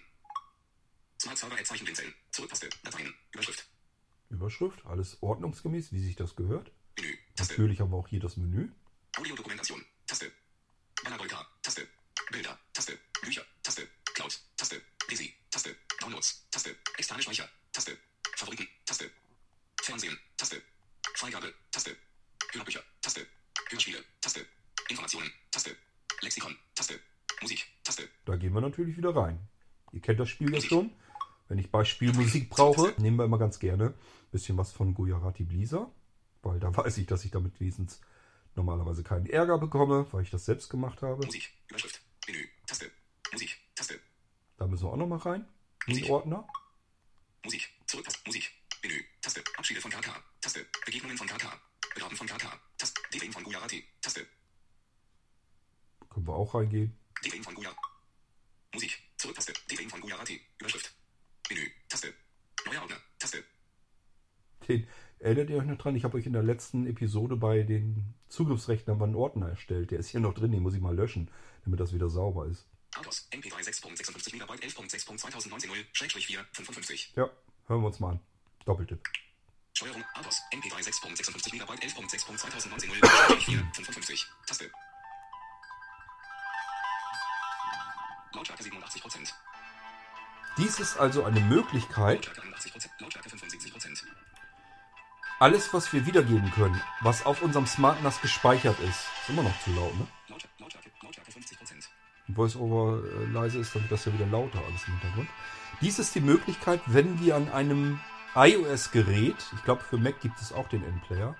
Smart 1.21 1.37
Server 1.37 1.63
Zeichen 1.63 1.85
blinzeln. 1.85 2.13
Zurücktaste. 2.31 2.69
Dateien. 2.83 3.13
Überschrift. 3.31 3.69
Überschrift, 4.29 4.85
alles 4.85 5.21
ordnungsgemäß, 5.21 5.91
wie 5.91 6.01
sich 6.01 6.15
das 6.15 6.35
gehört. 6.35 6.71
Menü. 6.97 7.17
Taste. 7.35 7.53
Natürlich 7.53 7.79
haben 7.79 7.91
wir 7.91 7.97
auch 7.97 8.07
hier 8.07 8.19
das 8.19 8.37
Menü. 8.37 8.71
Audiodokumentation. 9.17 9.83
Taste. 10.05 10.31
Bannerbolka. 11.03 11.45
Taste. 11.61 11.87
Bilder. 12.31 12.57
Taste. 12.73 12.97
Bücher. 13.21 13.43
Taste. 13.63 13.87
Cloud. 14.13 14.39
Taste. 14.57 14.81
Busy. 15.07 15.33
Taste. 15.49 15.75
Downloads. 16.01 16.47
Taste. 16.51 16.75
Externe 16.97 17.21
Speicher. 17.23 17.49
Taste. 17.71 17.97
Favoriten. 18.35 18.67
Taste. 18.85 19.09
Fernsehen. 19.81 20.17
Taste. 20.37 20.61
Freigabe. 21.15 21.53
Taste. 21.71 21.95
Hörbücher. 22.51 22.83
Taste. 23.01 23.25
Hörspiele. 23.69 24.03
Taste. 24.21 24.45
Informationen. 24.89 25.31
Taste. 25.51 25.75
Lexikon. 26.21 26.55
Taste. 26.75 26.99
Musik. 27.41 27.65
Taste. 27.83 28.07
Da 28.25 28.35
gehen 28.35 28.53
wir 28.53 28.61
natürlich 28.79 28.97
wieder 28.97 29.15
rein. 29.15 29.39
Ihr 29.91 30.01
kennt 30.01 30.19
das 30.19 30.29
Spiel 30.29 30.53
ja 30.53 30.61
schon. 30.61 30.91
Wenn 31.49 31.57
ich 31.57 31.71
Beispielmusik 31.71 32.49
brauche, 32.49 32.93
nehmen 32.97 33.17
wir 33.17 33.25
immer 33.25 33.39
ganz 33.39 33.59
gerne 33.59 33.87
ein 33.87 34.31
bisschen 34.31 34.57
was 34.57 34.71
von 34.71 34.93
Gujarati 34.93 35.43
Blisa, 35.43 35.91
weil 36.43 36.59
da 36.59 36.75
weiß 36.77 36.97
ich, 36.99 37.07
dass 37.07 37.25
ich 37.25 37.31
damit 37.31 37.59
wesens 37.59 37.99
normalerweise 38.55 39.03
keinen 39.03 39.25
Ärger 39.25 39.57
bekomme, 39.57 40.07
weil 40.11 40.23
ich 40.23 40.29
das 40.29 40.45
selbst 40.45 40.69
gemacht 40.69 41.01
habe. 41.01 41.25
Musik. 41.25 41.51
Überschrift. 41.67 42.01
Menü. 42.27 42.47
Taste. 42.65 42.85
Musik. 43.31 43.57
Taste. 43.75 43.99
Da 44.57 44.67
müssen 44.67 44.85
wir 44.85 44.91
auch 44.91 44.97
nochmal 44.97 45.19
rein. 45.19 45.45
In 45.87 45.95
den 45.97 46.11
Ordner. 46.11 46.47
Musik. 47.43 47.69
Zurück. 47.87 48.05
Taste. 48.05 48.21
Musik. 48.25 48.51
Menü. 48.83 49.03
Taste. 49.21 49.43
Abschiede 49.57 49.81
von 49.81 49.91
KK. 49.91 50.23
Taste. 50.41 50.65
Begegnungen 50.85 51.17
von 51.17 51.27
KK. 51.27 51.47
Begraben 51.95 52.15
von 52.15 52.27
KK. 52.27 52.59
Taste. 52.77 53.01
DWM 53.11 53.31
von 53.33 53.43
Gujarati. 53.43 53.83
Taste. 54.01 54.25
Können 56.09 56.27
wir 56.27 56.35
auch 56.35 56.53
reingehen. 56.53 56.95
DWM 57.23 57.43
von 57.43 57.55
Gujarati. 57.55 57.79
Musik. 58.73 59.01
Zurück. 59.17 59.35
Taste. 59.35 59.53
DWM 59.69 59.89
von 59.89 60.01
Gujarati. 60.01 60.39
Überschrift. 60.59 60.93
Menü. 61.49 61.69
Taste. 61.87 62.13
Neuer 62.65 62.81
Ordner. 62.81 62.97
Taste. 63.17 63.43
Den, 64.67 64.87
erinnert 65.19 65.49
ihr 65.49 65.57
euch 65.57 65.65
noch 65.65 65.77
dran? 65.77 65.95
Ich 65.95 66.03
habe 66.03 66.17
euch 66.17 66.25
in 66.25 66.33
der 66.33 66.43
letzten 66.43 66.87
Episode 66.87 67.35
bei 67.35 67.63
den 67.63 68.13
Zugriffsrechten 68.29 68.91
haben 68.91 68.99
wir 68.99 69.05
einen 69.05 69.15
Ordner 69.15 69.49
erstellt. 69.49 69.91
Der 69.91 69.99
ist 69.99 70.09
hier 70.09 70.19
noch 70.19 70.33
drin, 70.33 70.51
den 70.51 70.63
muss 70.63 70.73
ich 70.73 70.81
mal 70.81 70.95
löschen, 70.95 71.29
damit 71.63 71.79
das 71.79 71.93
wieder 71.93 72.09
sauber 72.09 72.45
ist. 72.47 72.65
Autos. 72.97 73.27
MP3 73.31 73.53
6.56 73.53 74.35
MB 74.35 74.51
11.6.2019 74.63 75.67
0 75.67 75.77
Schrägstrich 75.93 76.27
4 76.27 76.45
55. 76.53 77.13
Ja, 77.15 77.29
hören 77.67 77.81
wir 77.81 77.87
uns 77.87 77.99
mal 77.99 78.11
an. 78.11 78.19
Doppeltipp. 78.65 79.01
Steuerung. 79.73 80.03
Autos. 80.15 80.41
MP3 80.53 80.83
6.56 80.83 81.55
MB 81.55 81.69
11.6.2019 81.69 82.87
0 82.87 82.95
Schrägstrich 82.97 83.45
4 83.45 83.71
55. 83.73 84.25
Taste. 84.47 84.71
Lautstärke 88.33 88.63
87 88.63 89.01
Prozent. 89.01 89.35
Dies 90.57 90.79
ist 90.79 90.97
also 90.97 91.23
eine 91.23 91.39
Möglichkeit, 91.41 92.25
Lautstärke 92.25 92.41
81 92.41 92.71
Prozent. 92.71 92.93
Lautstärke 92.99 93.29
75 93.29 93.71
Prozent. 93.71 94.05
Alles, 95.39 95.73
was 95.73 95.91
wir 95.93 96.05
wiedergeben 96.05 96.51
können, 96.51 96.79
was 97.01 97.25
auf 97.25 97.41
unserem 97.41 97.65
Smart 97.65 98.03
NAS 98.03 98.21
gespeichert 98.21 98.77
ist, 98.81 99.07
ist 99.21 99.29
immer 99.29 99.43
noch 99.43 99.59
zu 99.63 99.71
laut, 99.71 99.97
ne? 99.97 100.05
Lautstärke, 100.27 100.55
Lautstärke, 100.59 100.89
Lautstärke 101.01 101.31
50 101.31 101.57
Prozent. 101.57 101.89
Wenn 102.27 102.37
VoiceOver 102.37 103.03
äh, 103.03 103.25
leise 103.31 103.59
ist, 103.59 103.73
dann 103.73 103.83
wird 103.83 103.91
das 103.93 104.05
ja 104.05 104.13
wieder 104.13 104.27
lauter 104.27 104.59
alles 104.67 104.85
im 104.87 104.99
Hintergrund. 104.99 105.29
Dies 105.81 105.97
ist 105.97 106.13
die 106.13 106.21
Möglichkeit, 106.21 106.81
wenn 106.87 107.21
wir 107.21 107.37
an 107.37 107.49
einem 107.51 107.99
iOS-Gerät, 108.35 109.37
ich 109.55 109.63
glaube 109.63 109.81
für 109.81 109.97
Mac 109.97 110.19
gibt 110.19 110.39
es 110.41 110.51
auch 110.51 110.67
den 110.67 110.83
N-Player, 110.83 111.35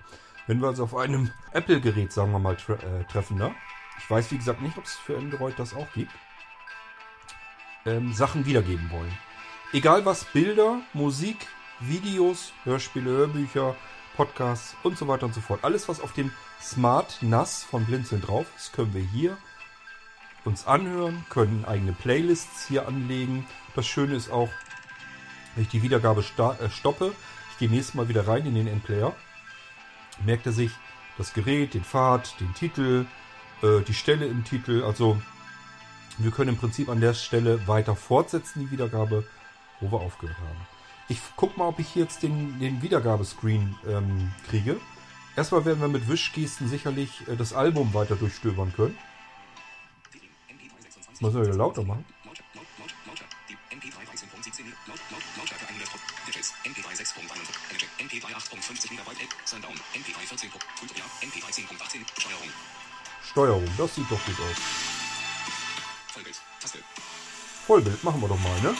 wenn 0.46 0.60
wir 0.60 0.68
also 0.68 0.84
auf 0.84 0.96
einem 0.96 1.30
Apple-Gerät, 1.52 2.12
sagen 2.12 2.32
wir 2.32 2.38
mal, 2.38 2.56
tre 2.56 2.74
äh, 2.74 3.04
treffender, 3.04 3.54
ich 3.98 4.10
weiß 4.10 4.30
wie 4.30 4.38
gesagt 4.38 4.62
nicht, 4.62 4.78
ob 4.78 4.84
es 4.84 4.94
für 4.94 5.16
Android 5.18 5.58
das 5.58 5.74
auch 5.74 5.92
gibt, 5.92 6.10
ähm, 7.84 8.14
Sachen 8.14 8.46
wiedergeben 8.46 8.90
wollen. 8.90 9.12
Egal 9.72 10.04
was, 10.06 10.24
Bilder, 10.24 10.80
Musik, 10.94 11.46
Videos, 11.80 12.52
Hörspiele, 12.64 13.10
Hörbücher, 13.10 13.76
Podcasts 14.20 14.76
und 14.82 14.98
so 14.98 15.08
weiter 15.08 15.24
und 15.24 15.32
so 15.32 15.40
fort. 15.40 15.60
Alles, 15.62 15.88
was 15.88 15.98
auf 15.98 16.12
dem 16.12 16.30
Smart 16.60 17.22
NAS 17.22 17.64
von 17.64 17.86
Blinzeln 17.86 18.20
drauf 18.20 18.44
ist, 18.54 18.74
können 18.74 18.92
wir 18.92 19.00
hier 19.00 19.38
uns 20.44 20.66
anhören, 20.66 21.24
können 21.30 21.64
eigene 21.64 21.94
Playlists 21.94 22.68
hier 22.68 22.86
anlegen. 22.86 23.46
Das 23.74 23.86
Schöne 23.86 24.14
ist 24.14 24.30
auch, 24.30 24.50
wenn 25.54 25.62
ich 25.62 25.70
die 25.70 25.82
Wiedergabe 25.82 26.20
äh, 26.20 26.68
stoppe, 26.68 27.14
ich 27.52 27.56
gehe 27.56 27.70
nächstes 27.70 27.94
Mal 27.94 28.10
wieder 28.10 28.28
rein 28.28 28.44
in 28.44 28.54
den 28.54 28.66
Endplayer, 28.66 29.16
merkt 30.22 30.44
er 30.44 30.52
sich 30.52 30.72
das 31.16 31.32
Gerät, 31.32 31.72
den 31.72 31.84
Pfad, 31.84 32.38
den 32.40 32.52
Titel, 32.52 33.06
äh, 33.62 33.80
die 33.80 33.94
Stelle 33.94 34.26
im 34.26 34.44
Titel. 34.44 34.84
Also 34.84 35.18
wir 36.18 36.30
können 36.30 36.50
im 36.50 36.58
Prinzip 36.58 36.90
an 36.90 37.00
der 37.00 37.14
Stelle 37.14 37.66
weiter 37.66 37.96
fortsetzen, 37.96 38.60
die 38.60 38.70
Wiedergabe, 38.70 39.24
wo 39.80 39.90
wir 39.90 40.00
aufgehört 40.02 40.36
haben. 40.36 40.69
Ich 41.10 41.18
guck 41.34 41.56
mal, 41.56 41.66
ob 41.66 41.80
ich 41.80 41.88
hier 41.88 42.04
jetzt 42.04 42.22
den, 42.22 42.60
den 42.60 42.82
Wiedergabescreen 42.82 43.74
ähm, 43.84 44.30
kriege. 44.48 44.80
Erstmal 45.34 45.64
werden 45.64 45.80
wir 45.80 45.88
mit 45.88 46.08
Wischgesten 46.08 46.68
sicherlich 46.68 47.26
äh, 47.26 47.34
das 47.34 47.52
Album 47.52 47.92
weiter 47.94 48.14
durchstöbern 48.14 48.72
können. 48.72 48.96
MP3 50.48 50.82
26 50.82 51.20
Muss 51.20 51.32
man 51.32 51.42
wieder 51.42 51.56
lauter 51.56 51.82
machen. 51.82 52.04
Lautstärke, 52.24 52.50
Laut, 52.54 52.66
Laut, 52.78 52.94
Lautstärke. 53.08 53.34
Die 53.48 53.54
MP3 53.74 54.06
13.17 54.06 54.62
Laut, 54.86 55.00
Laut, 55.10 55.22
Lautstärke 55.36 55.66
100 55.66 55.88
Digits. 56.28 56.54
MP3 56.62 56.88
6.41 56.94 57.90
MP3 58.06 58.26
8.50 58.30 58.92
MB 58.92 59.10
Sundown. 59.46 59.74
MP3 59.94 60.14
14. 60.14 60.50
Tutorial. 60.78 61.08
MP3 61.22 61.44
10.18 61.50 62.20
Steuerung. 62.20 62.48
Steuerung, 63.24 63.68
das 63.76 63.94
sieht 63.96 64.08
doch 64.08 64.24
gut 64.26 64.38
aus. 64.38 64.56
Vollbild. 66.06 66.40
Taste. 66.60 66.78
Vollbild 67.66 68.04
machen 68.04 68.20
wir 68.20 68.28
doch 68.28 68.38
mal, 68.38 68.60
ne? 68.60 68.76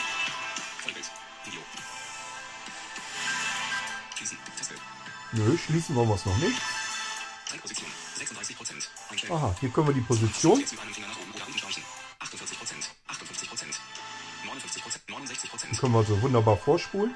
Nö, 5.32 5.56
schließen 5.56 5.94
wollen 5.94 6.08
wir 6.08 6.14
es 6.16 6.26
noch 6.26 6.36
nicht. 6.38 6.60
Zeitposition. 7.46 7.88
36 8.16 8.56
Prozent. 8.56 8.90
Einstellen. 9.08 9.32
Aha, 9.32 9.54
hier 9.60 9.70
können 9.70 9.86
wir 9.88 9.94
die 9.94 10.00
Position. 10.00 10.58
Jetzt 10.58 10.72
mit 10.72 10.80
einem 10.80 10.92
Finger 10.94 11.08
nach 11.08 11.18
oben 11.18 11.32
oder 11.32 11.46
unten 11.46 11.58
streichen. 11.58 11.82
48 12.18 12.58
Prozent. 12.58 12.90
58 13.06 13.48
Prozent. 13.48 13.80
59 14.44 14.82
Prozent. 14.82 15.08
69 15.08 15.42
Die 15.42 15.48
Prozent. 15.48 15.78
können 15.80 15.94
wir 15.94 16.04
so 16.04 16.20
wunderbar 16.22 16.56
vorspulen. 16.56 17.14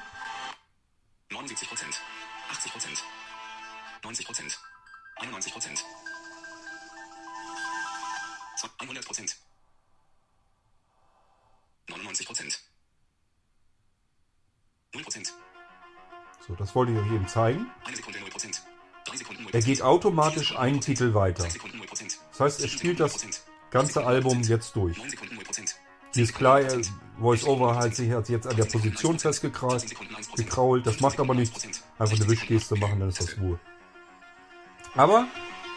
79 1.31 1.69
Prozent. 1.69 2.01
80 2.51 2.73
Prozent. 2.73 3.05
90 4.03 4.27
Prozent. 4.27 4.59
91 5.17 5.53
Prozent. 5.53 5.85
100 8.79 9.05
Prozent. 9.07 9.37
99 11.89 12.27
Prozent. 12.27 12.61
0 14.95 15.03
Prozent. 15.03 15.33
So, 16.47 16.55
das 16.55 16.75
wollte 16.75 16.93
ich 16.93 16.99
euch 16.99 17.13
eben 17.13 17.27
zeigen. 17.29 17.71
Er 19.55 19.61
geht 19.63 19.83
automatisch 19.83 20.57
einen 20.59 20.81
Titel 20.81 21.15
weiter. 21.15 21.43
Sechs 21.43 21.55
Sekunden 21.55 21.79
0 21.79 21.87
Prozent. 21.87 22.19
Das 22.33 22.41
heißt, 22.41 22.61
er 22.63 22.69
spielt 22.69 22.99
das 22.99 23.25
0%. 23.25 23.41
ganze 23.71 24.05
Album 24.05 24.43
jetzt 24.43 24.75
durch. 24.75 24.99
9 24.99 25.11
Sekunden 25.11 25.35
0 25.37 25.45
Prozent. 25.45 25.77
Hier 26.13 26.25
ist 26.25 26.35
klar, 26.35 26.61
er- 26.61 26.81
VoiceOver 27.19 27.77
hat 27.77 27.95
sich 27.95 28.09
jetzt 28.09 28.47
an 28.49 28.57
der 28.57 28.65
Position 28.65 29.17
festgekrault, 29.21 29.85
gekrault. 30.37 30.85
Das 30.85 30.99
macht 30.99 31.21
aber 31.21 31.35
nichts. 31.35 31.65
Einfach 31.99 32.17
eine 32.17 32.29
Wischgeste 32.29 32.75
machen, 32.75 32.99
dann 32.99 33.11
ist 33.11 33.21
das 33.21 33.39
Ruhe. 33.39 33.61
Aber 34.97 35.29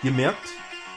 ihr 0.02 0.12
merkt, 0.12 0.48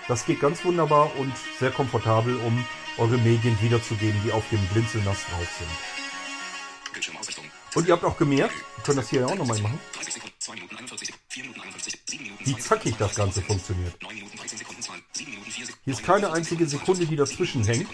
das 0.08 0.24
geht 0.24 0.40
ganz 0.40 0.64
wunderbar 0.64 1.14
und 1.16 1.34
sehr 1.58 1.70
komfortabel, 1.72 2.36
um 2.46 2.64
eure 2.96 3.18
Medien 3.18 3.60
wiederzugeben, 3.60 4.18
die 4.24 4.32
auf 4.32 4.48
dem 4.48 4.64
Blinzelnass 4.68 5.18
drauf 5.26 5.48
sind. 5.58 5.68
Und 7.74 7.86
ihr 7.86 7.92
habt 7.92 8.04
auch 8.04 8.16
gemerkt, 8.16 8.54
wir 8.76 8.84
können 8.84 8.96
das 8.96 9.10
hier 9.10 9.20
ja 9.20 9.26
auch 9.26 9.34
nochmal 9.36 9.60
machen, 9.60 9.78
30 9.92 10.14
Sekunden, 10.14 10.34
2 10.38 10.54
Minuten 10.54 10.76
41 10.76 11.06
Sekunden, 11.08 11.24
4 11.28 11.42
Minuten 11.44 11.60
51, 11.60 12.00
7 12.08 12.22
Minuten 12.24 12.39
wie 12.50 12.56
2 12.56 12.60
zackig 12.60 12.96
das 12.98 13.14
Ganze 13.14 13.42
32 13.42 13.44
funktioniert. 13.44 14.02
9 14.02 14.14
Minuten 14.14 14.36
13 14.36 14.58
Sekunden 14.58 14.82
2, 14.82 14.92
7 15.12 15.30
Minuten 15.30 15.50
4 15.50 15.66
Sekunden. 15.66 15.84
Hier 15.84 15.92
ist 15.94 16.02
keine 16.02 16.32
einzige 16.32 16.66
Sekunde, 16.66 17.06
die 17.06 17.16
dazwischen 17.16 17.64
hängt. 17.64 17.88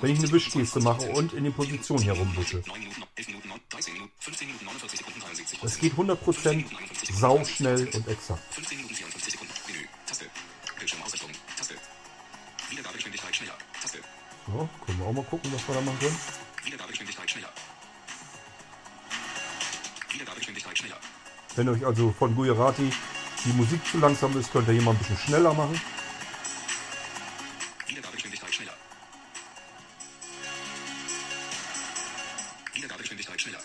wenn 0.00 0.10
ich 0.10 0.18
eine 0.18 0.32
Wischgeste 0.32 0.80
mache 0.80 1.10
und 1.10 1.32
in 1.32 1.44
den 1.44 1.52
Positionen 1.52 2.04
herumwische. 2.04 2.62
9 2.66 2.78
Minuten, 2.78 3.02
11 3.16 3.28
Minuten, 3.28 3.50
13 3.70 3.92
Minuten, 3.94 4.12
15 4.18 4.46
Minuten, 4.46 4.64
49 4.66 4.98
Sekunden, 4.98 5.20
73 5.20 5.62
Es 5.62 5.78
geht 5.78 5.94
100% 5.94 6.64
sauschnell 7.12 7.88
und 7.94 8.08
exakt. 8.08 8.54
15 8.54 8.76
Minuten 8.78 8.94
54 8.94 9.32
Sekunden. 9.32 9.52
Menü. 9.66 9.86
Taste. 10.06 10.26
Bildschirmausrichtung. 10.78 11.30
Taste. 11.56 11.74
Wiedergabegeschwindigkeit 12.70 13.36
schneller. 13.36 13.58
Taste. 13.80 13.98
So, 14.46 14.68
können 14.84 14.98
wir 14.98 15.06
auch 15.06 15.12
mal 15.12 15.24
gucken, 15.24 15.50
was 15.52 15.66
wir 15.66 15.74
da 15.74 15.80
machen 15.80 15.98
können. 15.98 16.18
Wenn 21.56 21.68
euch 21.68 21.86
also 21.86 22.12
von 22.18 22.34
Gujarati 22.34 22.90
die 23.44 23.52
Musik 23.52 23.80
zu 23.86 23.98
langsam 23.98 24.36
ist, 24.38 24.50
könnt 24.52 24.68
ihr 24.68 24.74
hier 24.74 24.82
mal 24.82 24.92
ein 24.92 24.98
bisschen 24.98 25.18
schneller 25.18 25.52
machen. 25.52 25.78
Wiedergabegeschwindigkeit 27.86 28.54
schneller. 28.54 28.72
Wiedergabegeschwindigkeit 32.72 33.40
schneller. 33.40 33.60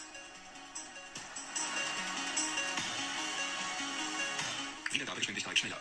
Wiedergabegeschwindigkeit 4.91 5.57
schneller. 5.57 5.77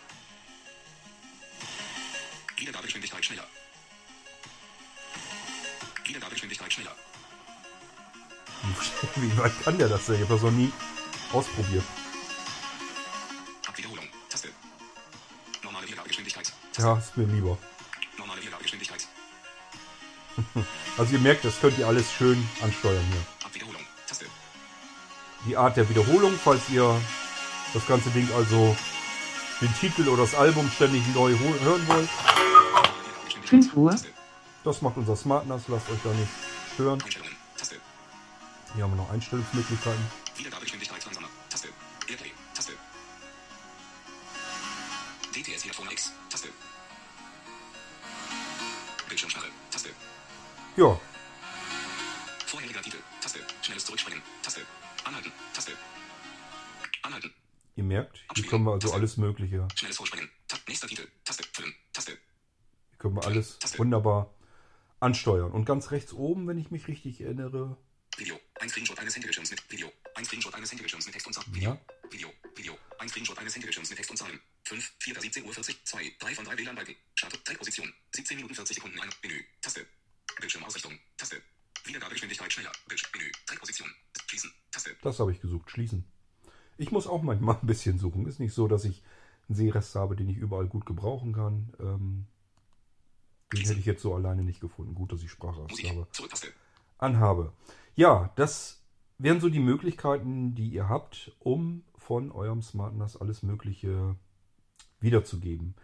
Wiedergabegeschwindigkeit 2.57 3.25
schneller. 3.25 3.47
Wiedergabegeschwindigkeit 6.05 6.73
schneller. 6.73 6.95
Wie 9.17 9.39
weit 9.39 9.61
kann 9.65 9.79
der 9.79 9.89
das 9.89 10.07
denn? 10.07 10.17
Ich 10.17 10.23
habe 10.23 10.35
das 10.35 10.43
noch 10.43 10.51
nie 10.51 10.73
ausprobiert. 11.33 11.85
Ja, 16.79 16.97
ist 16.97 17.17
mir 17.17 17.27
lieber. 17.27 17.59
Normale 18.17 18.41
Wiedergabegeschwindigkeit. 18.41 19.07
Also 20.97 21.13
ihr 21.13 21.21
merkt, 21.21 21.45
das 21.45 21.61
könnt 21.61 21.79
ihr 21.79 21.87
alles 21.87 22.11
schön 22.13 22.49
ansteuern 22.61 23.05
hier. 23.13 23.21
Die 25.47 25.57
Art 25.57 25.77
der 25.77 25.89
Wiederholung, 25.89 26.33
falls 26.43 26.69
ihr 26.71 27.01
das 27.73 27.87
ganze 27.87 28.11
Ding 28.11 28.29
also 28.37 28.77
den 29.61 29.73
Titel 29.75 30.09
oder 30.09 30.23
das 30.23 30.35
Album 30.35 30.69
ständig 30.75 31.03
neu 31.15 31.39
hören 31.39 31.87
wollt. 31.87 31.89
Normale 31.89 32.07
Wiedergabegeschwindigkeit. 33.05 33.49
5 33.49 33.75
Uhr. 33.75 33.97
Das 34.65 34.83
macht 34.83 34.97
unser 34.97 35.17
SmartNAS, 35.17 35.63
lasst 35.69 35.89
euch 35.89 35.99
da 36.03 36.11
nicht 36.11 36.31
stören. 36.75 37.01
Einstellungen. 37.01 37.37
Taste. 37.57 37.77
Hier 38.75 38.85
haben 38.85 38.93
wir 38.93 38.97
noch 38.97 39.11
Einstellungsmöglichkeiten. 39.11 40.28
Ja, 50.79 50.97
Vorheriger 52.47 52.81
Titel. 52.81 52.99
Taste. 53.21 53.41
Schnelles 53.63 53.85
Zurückspringen. 53.85 54.23
Taste. 54.45 54.61
Anhalten. 55.03 55.33
Taste. 55.53 55.73
Anhalten. 57.03 57.35
ihr 57.75 57.83
merkt, 57.83 58.25
hier 58.37 58.47
können 58.47 58.63
wir 58.63 58.75
also 58.75 58.93
alles 58.93 59.17
Mögliche, 59.17 59.67
Schnelles 59.75 59.97
Vorspringen. 59.97 60.31
Nächster 60.69 60.87
Titel. 60.87 61.09
Taste. 61.25 61.43
Füllen. 61.53 61.75
Taste. 61.93 62.13
hier 62.13 62.99
können 62.99 63.17
wir 63.17 63.25
alles 63.25 63.59
wunderbar 63.77 64.33
ansteuern. 65.01 65.51
Und 65.51 65.65
ganz 65.65 65.91
rechts 65.91 66.13
oben, 66.13 66.47
wenn 66.47 66.59
ich 66.59 66.71
mich 66.71 66.87
richtig 66.87 67.23
erinnere, 67.23 67.77
Video. 68.17 68.39
Ein 68.61 68.69
Screenshot 68.69 69.01
eines 69.01 69.17
Handybildschirms 69.17 69.51
mit 69.51 69.69
Video. 69.73 69.91
Ein 70.15 70.25
Screenshot 70.25 70.55
eines 70.55 70.71
Handybildschirms 70.71 71.07
mit 71.07 71.13
Text 71.13 71.27
und 71.27 71.33
Zahlen. 71.33 71.53
Video. 71.57 71.71
Ja. 71.71 71.81
Video. 72.09 72.31
Video. 72.55 72.79
Ein 73.01 73.09
Screenshot 73.09 73.37
eines 73.39 73.53
Handybildschirms 73.53 73.91
mit 73.91 73.97
Text 73.97 74.13
und 74.13 74.17
Zahlen. 74.17 74.39
5, 74.63 74.93
4, 75.01 75.21
17 75.23 75.45
Uhr 75.45 75.53
40, 75.53 75.85
2, 75.85 76.13
3 76.21 76.35
von 76.37 76.45
3 76.45 76.57
WLAN-Balken. 76.57 76.95
Start, 77.17 77.37
Zeitposition. 77.45 77.93
17 78.15 78.37
Minuten 78.37 78.55
40 78.55 78.77
Sekunden. 78.77 79.01
Ein 79.01 79.11
Menü. 79.25 79.43
Taste. 79.61 79.85
Bildschirmausrichtung. 80.41 80.93
Taste. 81.17 81.37
Wiedergabegeschwindigkeit 81.85 82.53
schneller. 82.53 82.73
Bildschirm. 82.87 83.11
Menü. 83.17 83.31
Zeitposition. 83.47 83.89
Schließen. 84.27 84.53
Taste. 84.71 84.97
das 85.03 85.19
habe 85.21 85.33
ich 85.33 85.41
gesucht, 85.41 85.71
schließen. 85.71 86.05
Ich 86.77 86.91
muss 86.93 87.07
auch 87.07 87.23
manchmal 87.23 87.57
ein 87.57 87.67
bisschen 87.67 87.99
suchen. 87.99 88.27
Ist 88.27 88.41
nicht 88.41 88.55
so, 88.55 88.69
dass 88.69 88.85
ich 88.85 89.03
einen 89.49 89.57
Seerest 89.57 89.95
habe, 89.95 90.17
den 90.17 90.29
ich 90.29 90.37
überall 90.37 90.67
gut 90.67 90.87
gebrauchen 90.87 91.33
kann. 91.33 91.73
Ähm, 91.81 92.27
den 93.53 93.65
hätte 93.65 93.81
ich 93.81 93.87
jetzt 93.87 94.03
so 94.03 94.15
alleine 94.15 94.45
nicht 94.45 94.61
gefunden. 94.61 94.95
Gut, 94.95 95.13
dass 95.13 95.23
ich 95.23 95.39
Musik. 95.39 95.95
Zurücktaste. 96.13 96.49
anhabe. 96.99 97.53
Ja, 97.97 98.31
das 98.37 98.83
wären 99.17 99.41
so 99.41 99.49
die 99.49 99.59
Möglichkeiten, 99.59 100.55
die 100.55 100.69
ihr 100.69 100.89
habt, 100.89 101.33
um 101.39 101.83
von 101.97 102.31
eurem 102.31 102.63
SmartNAS 102.63 103.17
alles 103.17 103.43
Mögliche 103.43 104.17
wiederzugeben. 105.01 105.75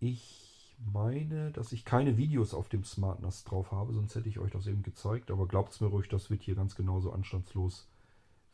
Ich 0.00 0.47
meine, 0.78 1.50
dass 1.52 1.72
ich 1.72 1.84
keine 1.84 2.16
Videos 2.16 2.54
auf 2.54 2.68
dem 2.68 2.84
SmartNAS 2.84 3.44
drauf 3.44 3.72
habe, 3.72 3.92
sonst 3.92 4.14
hätte 4.14 4.28
ich 4.28 4.38
euch 4.38 4.50
das 4.50 4.66
eben 4.66 4.82
gezeigt. 4.82 5.30
Aber 5.30 5.46
glaubt 5.46 5.80
mir 5.80 5.88
ruhig, 5.88 6.08
das 6.08 6.30
wird 6.30 6.42
hier 6.42 6.54
ganz 6.54 6.74
genauso 6.74 7.12
anstandslos 7.12 7.88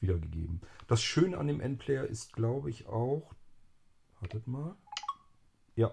wiedergegeben. 0.01 0.61
Das 0.87 1.03
Schöne 1.03 1.39
an 1.39 1.47
dem 1.47 1.61
Endplayer 1.61 2.05
ist, 2.05 2.33
glaube 2.33 2.71
ich, 2.71 2.87
auch, 2.87 3.33
wartet 4.21 4.47
mal, 4.47 4.75
ja, 5.77 5.93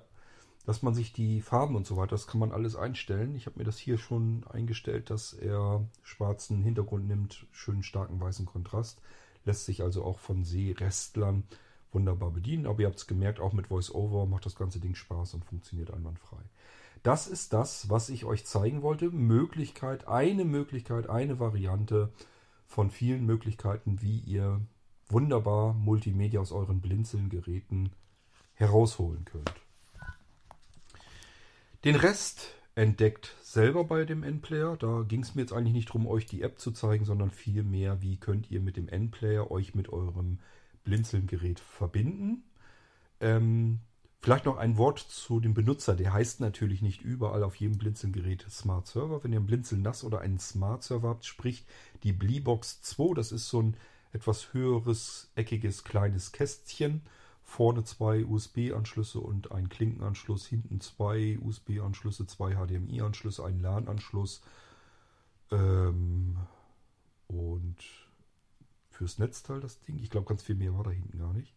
dass 0.65 0.83
man 0.83 0.93
sich 0.93 1.11
die 1.11 1.41
Farben 1.41 1.75
und 1.75 1.87
so 1.87 1.97
weiter, 1.97 2.11
das 2.11 2.27
kann 2.27 2.39
man 2.39 2.51
alles 2.51 2.75
einstellen. 2.75 3.35
Ich 3.35 3.45
habe 3.45 3.59
mir 3.59 3.65
das 3.65 3.77
hier 3.77 3.97
schon 3.97 4.45
eingestellt, 4.49 5.09
dass 5.09 5.33
er 5.33 5.87
schwarzen 6.03 6.61
Hintergrund 6.61 7.07
nimmt, 7.07 7.47
schönen 7.51 7.83
starken 7.83 8.19
weißen 8.19 8.45
Kontrast. 8.45 9.01
Lässt 9.43 9.65
sich 9.65 9.81
also 9.81 10.03
auch 10.03 10.19
von 10.19 10.43
Seerestlern 10.43 11.43
wunderbar 11.91 12.31
bedienen. 12.31 12.65
Aber 12.65 12.81
ihr 12.81 12.87
habt 12.87 12.97
es 12.97 13.07
gemerkt, 13.07 13.39
auch 13.39 13.53
mit 13.53 13.69
VoiceOver 13.69 14.25
macht 14.25 14.45
das 14.45 14.55
ganze 14.55 14.79
Ding 14.79 14.95
Spaß 14.95 15.33
und 15.33 15.45
funktioniert 15.45 15.91
einwandfrei. 15.91 16.41
Das 17.03 17.27
ist 17.27 17.53
das, 17.53 17.89
was 17.89 18.09
ich 18.09 18.25
euch 18.25 18.45
zeigen 18.45 18.81
wollte. 18.81 19.09
Möglichkeit, 19.09 20.07
eine 20.07 20.45
Möglichkeit, 20.45 21.09
eine 21.09 21.39
Variante 21.39 22.11
von 22.67 22.91
vielen 22.91 23.25
Möglichkeiten, 23.25 24.01
wie 24.01 24.19
ihr 24.19 24.61
wunderbar 25.09 25.73
Multimedia 25.73 26.39
aus 26.39 26.51
euren 26.51 26.79
Blinzeln-Geräten 26.79 27.91
herausholen 28.53 29.25
könnt. 29.25 29.53
Den 31.83 31.95
Rest 31.95 32.53
entdeckt 32.75 33.35
selber 33.41 33.83
bei 33.83 34.05
dem 34.05 34.23
Endplayer. 34.23 34.77
Da 34.77 35.03
ging 35.07 35.21
es 35.21 35.35
mir 35.35 35.41
jetzt 35.41 35.53
eigentlich 35.53 35.73
nicht 35.73 35.89
darum, 35.89 36.07
euch 36.07 36.25
die 36.27 36.43
App 36.43 36.59
zu 36.59 36.71
zeigen, 36.71 37.05
sondern 37.05 37.31
vielmehr, 37.31 38.01
wie 38.01 38.17
könnt 38.17 38.51
ihr 38.51 38.61
mit 38.61 38.77
dem 38.77 38.87
Endplayer 38.87 39.49
euch 39.49 39.75
mit 39.75 39.89
eurem 39.89 40.39
Blinzeln-Gerät 40.83 41.59
verbinden. 41.59 42.43
Ähm, 43.19 43.79
vielleicht 44.21 44.45
noch 44.45 44.57
ein 44.57 44.77
Wort 44.77 44.99
zu 44.99 45.39
dem 45.39 45.53
Benutzer. 45.53 45.95
Der 45.95 46.13
heißt 46.13 46.39
natürlich 46.39 46.81
nicht 46.81 47.01
überall 47.01 47.43
auf 47.43 47.55
jedem 47.55 47.77
Blinzeln-Gerät 47.77 48.45
Smart 48.49 48.87
Server. 48.87 49.23
Wenn 49.23 49.31
ihr 49.31 49.39
einen 49.39 49.47
Blinzeln 49.47 49.81
NAS 49.81 50.03
oder 50.03 50.21
einen 50.21 50.39
Smart 50.39 50.83
Server 50.83 51.09
habt, 51.09 51.25
sprich 51.25 51.65
die 52.03 52.13
Bleebox 52.13 52.81
2, 52.81 53.15
das 53.15 53.31
ist 53.31 53.49
so 53.49 53.61
ein 53.61 53.77
etwas 54.13 54.53
höheres, 54.53 55.31
eckiges, 55.35 55.83
kleines 55.83 56.31
Kästchen. 56.31 57.01
Vorne 57.43 57.83
zwei 57.83 58.23
USB-Anschlüsse 58.23 59.19
und 59.19 59.51
ein 59.51 59.67
Klinkenanschluss, 59.67 60.45
hinten 60.45 60.79
zwei 60.79 61.37
USB-Anschlüsse, 61.41 62.25
zwei 62.25 62.55
HDMI-Anschlüsse, 62.55 63.43
ein 63.43 63.59
LAN-Anschluss 63.59 64.41
ähm, 65.51 66.37
und 67.27 67.75
fürs 69.01 69.17
Netzteil 69.17 69.59
das 69.59 69.79
Ding. 69.79 69.97
Ich 69.97 70.11
glaube, 70.11 70.27
ganz 70.27 70.43
viel 70.43 70.53
mehr 70.53 70.75
war 70.75 70.83
da 70.83 70.91
hinten 70.91 71.17
gar 71.17 71.33
nicht. 71.33 71.55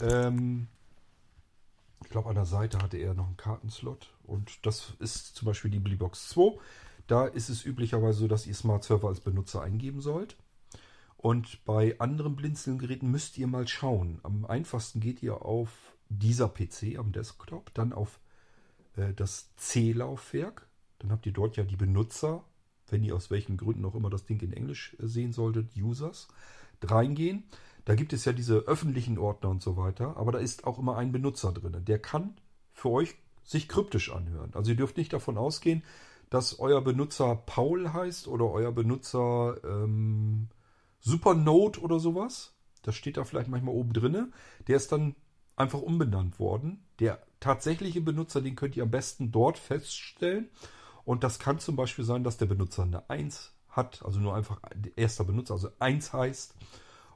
Ähm, 0.00 0.68
ich 2.04 2.08
glaube, 2.08 2.28
an 2.28 2.36
der 2.36 2.44
Seite 2.44 2.78
hatte 2.78 2.98
er 2.98 3.14
noch 3.14 3.26
einen 3.26 3.36
Kartenslot 3.36 4.14
und 4.22 4.64
das 4.64 4.94
ist 5.00 5.34
zum 5.34 5.46
Beispiel 5.46 5.72
die 5.72 5.80
Bleebox 5.80 6.28
2. 6.28 6.56
Da 7.08 7.26
ist 7.26 7.48
es 7.48 7.64
üblicherweise 7.64 8.20
so, 8.20 8.28
dass 8.28 8.46
ihr 8.46 8.54
Smart 8.54 8.84
Server 8.84 9.08
als 9.08 9.18
Benutzer 9.18 9.60
eingeben 9.60 10.00
sollt. 10.00 10.36
Und 11.16 11.64
bei 11.64 11.98
anderen 11.98 12.36
Blinzeln-Geräten 12.36 13.10
müsst 13.10 13.36
ihr 13.36 13.48
mal 13.48 13.66
schauen. 13.66 14.20
Am 14.22 14.44
einfachsten 14.44 15.00
geht 15.00 15.24
ihr 15.24 15.44
auf 15.44 15.96
dieser 16.10 16.48
PC 16.48 16.96
am 16.96 17.10
Desktop, 17.10 17.74
dann 17.74 17.92
auf 17.92 18.20
äh, 18.94 19.12
das 19.14 19.50
C-Laufwerk. 19.56 20.68
Dann 21.00 21.10
habt 21.10 21.26
ihr 21.26 21.32
dort 21.32 21.56
ja 21.56 21.64
die 21.64 21.76
Benutzer, 21.76 22.44
wenn 22.92 23.04
ihr 23.04 23.14
aus 23.14 23.30
welchen 23.30 23.56
Gründen 23.56 23.84
auch 23.84 23.94
immer 23.94 24.10
das 24.10 24.26
Ding 24.26 24.40
in 24.40 24.52
Englisch 24.52 24.96
äh, 25.00 25.06
sehen 25.06 25.32
solltet, 25.32 25.76
Users, 25.76 26.28
reingehen. 26.82 27.44
Da 27.84 27.94
gibt 27.94 28.12
es 28.12 28.24
ja 28.24 28.32
diese 28.32 28.58
öffentlichen 28.60 29.18
Ordner 29.18 29.50
und 29.50 29.62
so 29.62 29.76
weiter, 29.76 30.16
aber 30.16 30.32
da 30.32 30.38
ist 30.38 30.64
auch 30.64 30.78
immer 30.78 30.96
ein 30.96 31.12
Benutzer 31.12 31.52
drin. 31.52 31.84
Der 31.84 31.98
kann 31.98 32.34
für 32.72 32.90
euch 32.90 33.16
sich 33.42 33.68
kryptisch 33.68 34.12
anhören. 34.12 34.50
Also 34.54 34.70
ihr 34.70 34.76
dürft 34.76 34.96
nicht 34.96 35.12
davon 35.12 35.36
ausgehen, 35.36 35.82
dass 36.28 36.60
euer 36.60 36.80
Benutzer 36.82 37.34
Paul 37.34 37.92
heißt 37.92 38.28
oder 38.28 38.50
euer 38.50 38.72
Benutzer 38.72 39.56
ähm, 39.64 40.48
Supernode 41.00 41.80
oder 41.80 41.98
sowas. 41.98 42.54
Das 42.82 42.94
steht 42.94 43.16
da 43.16 43.24
vielleicht 43.24 43.48
manchmal 43.48 43.74
oben 43.74 43.92
drinne. 43.92 44.30
Der 44.68 44.76
ist 44.76 44.92
dann 44.92 45.16
einfach 45.56 45.82
umbenannt 45.82 46.38
worden. 46.38 46.84
Der 47.00 47.20
tatsächliche 47.40 48.00
Benutzer, 48.00 48.40
den 48.40 48.56
könnt 48.56 48.76
ihr 48.76 48.84
am 48.84 48.90
besten 48.90 49.32
dort 49.32 49.58
feststellen. 49.58 50.48
Und 51.10 51.24
das 51.24 51.40
kann 51.40 51.58
zum 51.58 51.74
Beispiel 51.74 52.04
sein, 52.04 52.22
dass 52.22 52.36
der 52.36 52.46
Benutzer 52.46 52.84
eine 52.84 53.10
1 53.10 53.52
hat, 53.70 54.00
also 54.04 54.20
nur 54.20 54.36
einfach 54.36 54.60
erster 54.94 55.24
Benutzer, 55.24 55.54
also 55.54 55.70
1 55.80 56.12
heißt. 56.12 56.54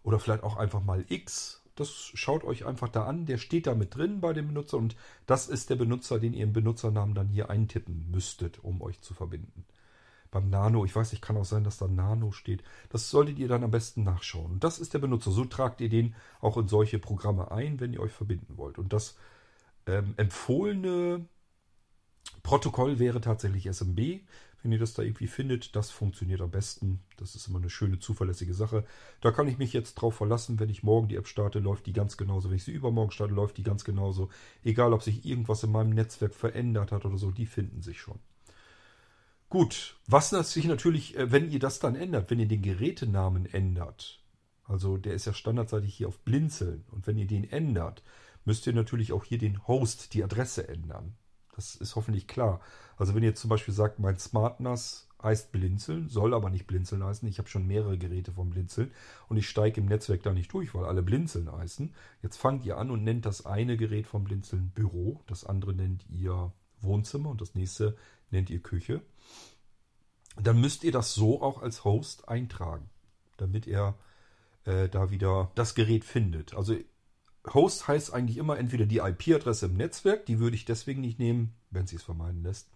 Oder 0.02 0.18
vielleicht 0.18 0.42
auch 0.42 0.56
einfach 0.56 0.82
mal 0.82 1.04
X 1.08 1.62
Das 1.76 1.90
schaut 1.90 2.42
euch 2.42 2.66
einfach 2.66 2.88
da 2.88 3.04
an. 3.04 3.24
Der 3.24 3.38
steht 3.38 3.68
da 3.68 3.76
mit 3.76 3.94
drin 3.94 4.20
bei 4.20 4.32
dem 4.32 4.48
Benutzer 4.48 4.78
und 4.78 4.96
das 5.26 5.46
ist 5.46 5.70
der 5.70 5.76
Benutzer, 5.76 6.18
den 6.18 6.34
ihr 6.34 6.42
im 6.42 6.52
Benutzernamen 6.52 7.14
dann 7.14 7.28
hier 7.28 7.50
eintippen 7.50 8.10
müsstet, 8.10 8.64
um 8.64 8.82
euch 8.82 9.00
zu 9.00 9.14
verbinden. 9.14 9.64
Beim 10.32 10.50
Nano, 10.50 10.84
ich 10.84 10.96
weiß 10.96 11.12
nicht, 11.12 11.22
kann 11.22 11.36
auch 11.36 11.44
sein, 11.44 11.62
dass 11.62 11.78
da 11.78 11.86
Nano 11.86 12.32
steht. 12.32 12.64
Das 12.88 13.10
solltet 13.10 13.38
ihr 13.38 13.46
dann 13.46 13.62
am 13.62 13.70
besten 13.70 14.02
nachschauen. 14.02 14.54
Und 14.54 14.64
das 14.64 14.80
ist 14.80 14.92
der 14.94 14.98
Benutzer. 14.98 15.30
So 15.30 15.44
tragt 15.44 15.80
ihr 15.80 15.88
den 15.88 16.16
auch 16.40 16.56
in 16.56 16.66
solche 16.66 16.98
Programme 16.98 17.52
ein, 17.52 17.78
wenn 17.78 17.92
ihr 17.92 18.00
euch 18.00 18.10
verbinden 18.10 18.56
wollt. 18.56 18.76
Und 18.76 18.92
das 18.92 19.16
ähm, 19.86 20.14
empfohlene 20.16 21.26
Protokoll 22.42 22.98
wäre 22.98 23.20
tatsächlich 23.20 23.66
SMB. 23.66 24.20
Wenn 24.62 24.72
ihr 24.72 24.78
das 24.78 24.94
da 24.94 25.02
irgendwie 25.02 25.26
findet, 25.26 25.76
das 25.76 25.90
funktioniert 25.90 26.40
am 26.40 26.50
besten. 26.50 27.00
Das 27.18 27.34
ist 27.34 27.48
immer 27.48 27.58
eine 27.58 27.68
schöne, 27.68 27.98
zuverlässige 27.98 28.54
Sache. 28.54 28.84
Da 29.20 29.30
kann 29.30 29.46
ich 29.46 29.58
mich 29.58 29.74
jetzt 29.74 29.94
drauf 29.94 30.14
verlassen, 30.16 30.58
wenn 30.58 30.70
ich 30.70 30.82
morgen 30.82 31.08
die 31.08 31.16
App 31.16 31.28
starte, 31.28 31.58
läuft 31.58 31.84
die 31.86 31.92
ganz 31.92 32.16
genauso. 32.16 32.48
Wenn 32.48 32.56
ich 32.56 32.64
sie 32.64 32.72
übermorgen 32.72 33.10
starte, 33.10 33.34
läuft 33.34 33.58
die 33.58 33.62
ganz 33.62 33.84
genauso. 33.84 34.30
Egal, 34.62 34.94
ob 34.94 35.02
sich 35.02 35.26
irgendwas 35.26 35.62
in 35.62 35.72
meinem 35.72 35.90
Netzwerk 35.90 36.34
verändert 36.34 36.92
hat 36.92 37.04
oder 37.04 37.18
so, 37.18 37.30
die 37.30 37.44
finden 37.44 37.82
sich 37.82 38.00
schon. 38.00 38.18
Gut, 39.50 39.96
was 40.06 40.30
sich 40.30 40.64
natürlich, 40.64 41.16
äh, 41.16 41.30
wenn 41.30 41.50
ihr 41.50 41.58
das 41.60 41.78
dann 41.78 41.94
ändert, 41.94 42.30
wenn 42.30 42.40
ihr 42.40 42.48
den 42.48 42.62
Gerätenamen 42.62 43.46
ändert, 43.46 44.20
also 44.64 44.96
der 44.96 45.14
ist 45.14 45.26
ja 45.26 45.34
standardseitig 45.34 45.94
hier 45.94 46.08
auf 46.08 46.18
Blinzeln, 46.20 46.84
und 46.90 47.06
wenn 47.06 47.18
ihr 47.18 47.26
den 47.26 47.48
ändert, 47.50 48.02
müsst 48.44 48.66
ihr 48.66 48.72
natürlich 48.72 49.12
auch 49.12 49.24
hier 49.24 49.38
den 49.38 49.66
Host, 49.68 50.14
die 50.14 50.24
Adresse 50.24 50.66
ändern. 50.68 51.14
Das 51.56 51.76
ist 51.76 51.94
hoffentlich 51.96 52.26
klar. 52.26 52.60
Also 52.96 53.14
wenn 53.14 53.22
ihr 53.22 53.34
zum 53.34 53.50
Beispiel 53.50 53.74
sagt, 53.74 53.98
mein 53.98 54.18
SmartNAS 54.18 55.08
heißt 55.22 55.52
Blinzeln, 55.52 56.08
soll 56.08 56.34
aber 56.34 56.50
nicht 56.50 56.66
Blinzeln 56.66 57.02
heißen. 57.02 57.26
Ich 57.28 57.38
habe 57.38 57.48
schon 57.48 57.66
mehrere 57.66 57.96
Geräte 57.96 58.32
vom 58.32 58.50
Blinzeln 58.50 58.92
und 59.28 59.36
ich 59.36 59.48
steige 59.48 59.80
im 59.80 59.86
Netzwerk 59.86 60.22
da 60.22 60.32
nicht 60.32 60.52
durch, 60.52 60.74
weil 60.74 60.84
alle 60.84 61.02
Blinzeln 61.02 61.50
heißen. 61.50 61.94
Jetzt 62.22 62.36
fangt 62.36 62.64
ihr 62.64 62.76
an 62.76 62.90
und 62.90 63.04
nennt 63.04 63.24
das 63.24 63.46
eine 63.46 63.76
Gerät 63.76 64.06
vom 64.06 64.24
Blinzeln 64.24 64.70
Büro, 64.70 65.22
das 65.26 65.44
andere 65.44 65.74
nennt 65.74 66.04
ihr 66.10 66.52
Wohnzimmer 66.80 67.30
und 67.30 67.40
das 67.40 67.54
nächste 67.54 67.96
nennt 68.30 68.50
ihr 68.50 68.62
Küche. 68.62 69.00
Dann 70.36 70.60
müsst 70.60 70.84
ihr 70.84 70.92
das 70.92 71.14
so 71.14 71.40
auch 71.40 71.62
als 71.62 71.84
Host 71.84 72.28
eintragen, 72.28 72.90
damit 73.36 73.66
er 73.66 73.96
äh, 74.64 74.88
da 74.88 75.10
wieder 75.10 75.50
das 75.54 75.74
Gerät 75.74 76.04
findet. 76.04 76.54
Also 76.54 76.76
Host 77.52 77.88
heißt 77.88 78.14
eigentlich 78.14 78.38
immer 78.38 78.58
entweder 78.58 78.86
die 78.86 78.98
IP-Adresse 78.98 79.66
im 79.66 79.76
Netzwerk, 79.76 80.26
die 80.26 80.38
würde 80.38 80.56
ich 80.56 80.64
deswegen 80.64 81.00
nicht 81.00 81.18
nehmen, 81.18 81.54
wenn 81.70 81.86
sie 81.86 81.96
es 81.96 82.02
vermeiden 82.02 82.42
lässt, 82.42 82.68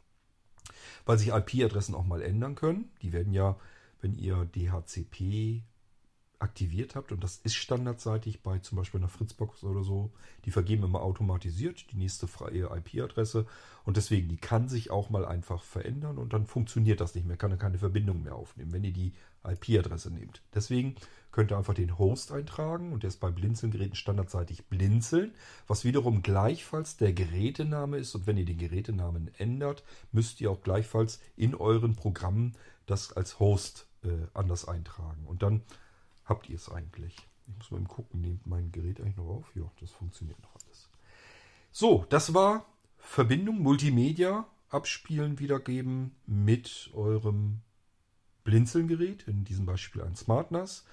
weil 1.06 1.18
sich 1.18 1.28
IP-Adressen 1.28 1.94
auch 1.94 2.04
mal 2.04 2.22
ändern 2.22 2.54
können. 2.54 2.90
Die 3.02 3.12
werden 3.12 3.32
ja, 3.32 3.56
wenn 4.00 4.14
ihr 4.14 4.44
DHCP 4.44 5.62
aktiviert 6.38 6.94
habt, 6.94 7.10
und 7.10 7.24
das 7.24 7.38
ist 7.38 7.54
standardseitig 7.54 8.42
bei 8.42 8.58
zum 8.58 8.76
Beispiel 8.78 9.00
einer 9.00 9.08
Fritzbox 9.08 9.64
oder 9.64 9.82
so, 9.82 10.12
die 10.44 10.50
vergeben 10.50 10.84
immer 10.84 11.02
automatisiert 11.02 11.90
die 11.90 11.96
nächste 11.96 12.28
freie 12.28 12.70
IP-Adresse 12.76 13.46
und 13.84 13.96
deswegen, 13.96 14.28
die 14.28 14.36
kann 14.36 14.68
sich 14.68 14.90
auch 14.90 15.10
mal 15.10 15.24
einfach 15.24 15.64
verändern 15.64 16.18
und 16.18 16.32
dann 16.32 16.46
funktioniert 16.46 17.00
das 17.00 17.14
nicht 17.14 17.26
mehr, 17.26 17.36
kann 17.36 17.50
er 17.50 17.56
keine 17.56 17.78
Verbindung 17.78 18.22
mehr 18.22 18.36
aufnehmen, 18.36 18.72
wenn 18.72 18.84
ihr 18.84 18.92
die 18.92 19.14
IP-Adresse 19.44 20.10
nehmt. 20.10 20.42
Deswegen 20.54 20.96
könnt 21.30 21.52
ihr 21.52 21.58
einfach 21.58 21.74
den 21.74 21.98
Host 21.98 22.32
eintragen 22.32 22.92
und 22.92 23.02
der 23.02 23.08
ist 23.08 23.20
bei 23.20 23.30
Blinzeln-Geräten 23.30 23.94
standardseitig 23.94 24.66
Blinzeln, 24.66 25.32
was 25.66 25.84
wiederum 25.84 26.22
gleichfalls 26.22 26.96
der 26.96 27.12
Gerätename 27.12 27.98
ist. 27.98 28.14
Und 28.14 28.26
wenn 28.26 28.36
ihr 28.36 28.44
den 28.44 28.58
Gerätenamen 28.58 29.30
ändert, 29.38 29.84
müsst 30.12 30.40
ihr 30.40 30.50
auch 30.50 30.62
gleichfalls 30.62 31.20
in 31.36 31.54
euren 31.54 31.94
Programmen 31.94 32.54
das 32.86 33.12
als 33.12 33.38
Host 33.38 33.86
äh, 34.02 34.08
anders 34.34 34.66
eintragen. 34.66 35.26
Und 35.26 35.42
dann 35.42 35.62
habt 36.24 36.48
ihr 36.48 36.56
es 36.56 36.70
eigentlich. 36.70 37.16
Ich 37.46 37.56
muss 37.56 37.70
mal 37.70 37.78
eben 37.78 37.88
gucken, 37.88 38.20
nehmt 38.20 38.46
mein 38.46 38.72
Gerät 38.72 39.00
eigentlich 39.00 39.16
noch 39.16 39.28
auf? 39.28 39.46
Ja, 39.54 39.70
das 39.80 39.90
funktioniert 39.90 40.40
noch 40.42 40.54
alles. 40.54 40.88
So, 41.70 42.06
das 42.08 42.34
war 42.34 42.66
Verbindung 42.98 43.60
Multimedia 43.60 44.46
abspielen, 44.70 45.38
wiedergeben 45.38 46.14
mit 46.26 46.90
eurem 46.94 47.60
Blinzeln-Gerät, 48.48 49.28
in 49.28 49.44
diesem 49.44 49.66
Beispiel 49.66 50.00
ein 50.00 50.16
SmartNAS. 50.16 50.86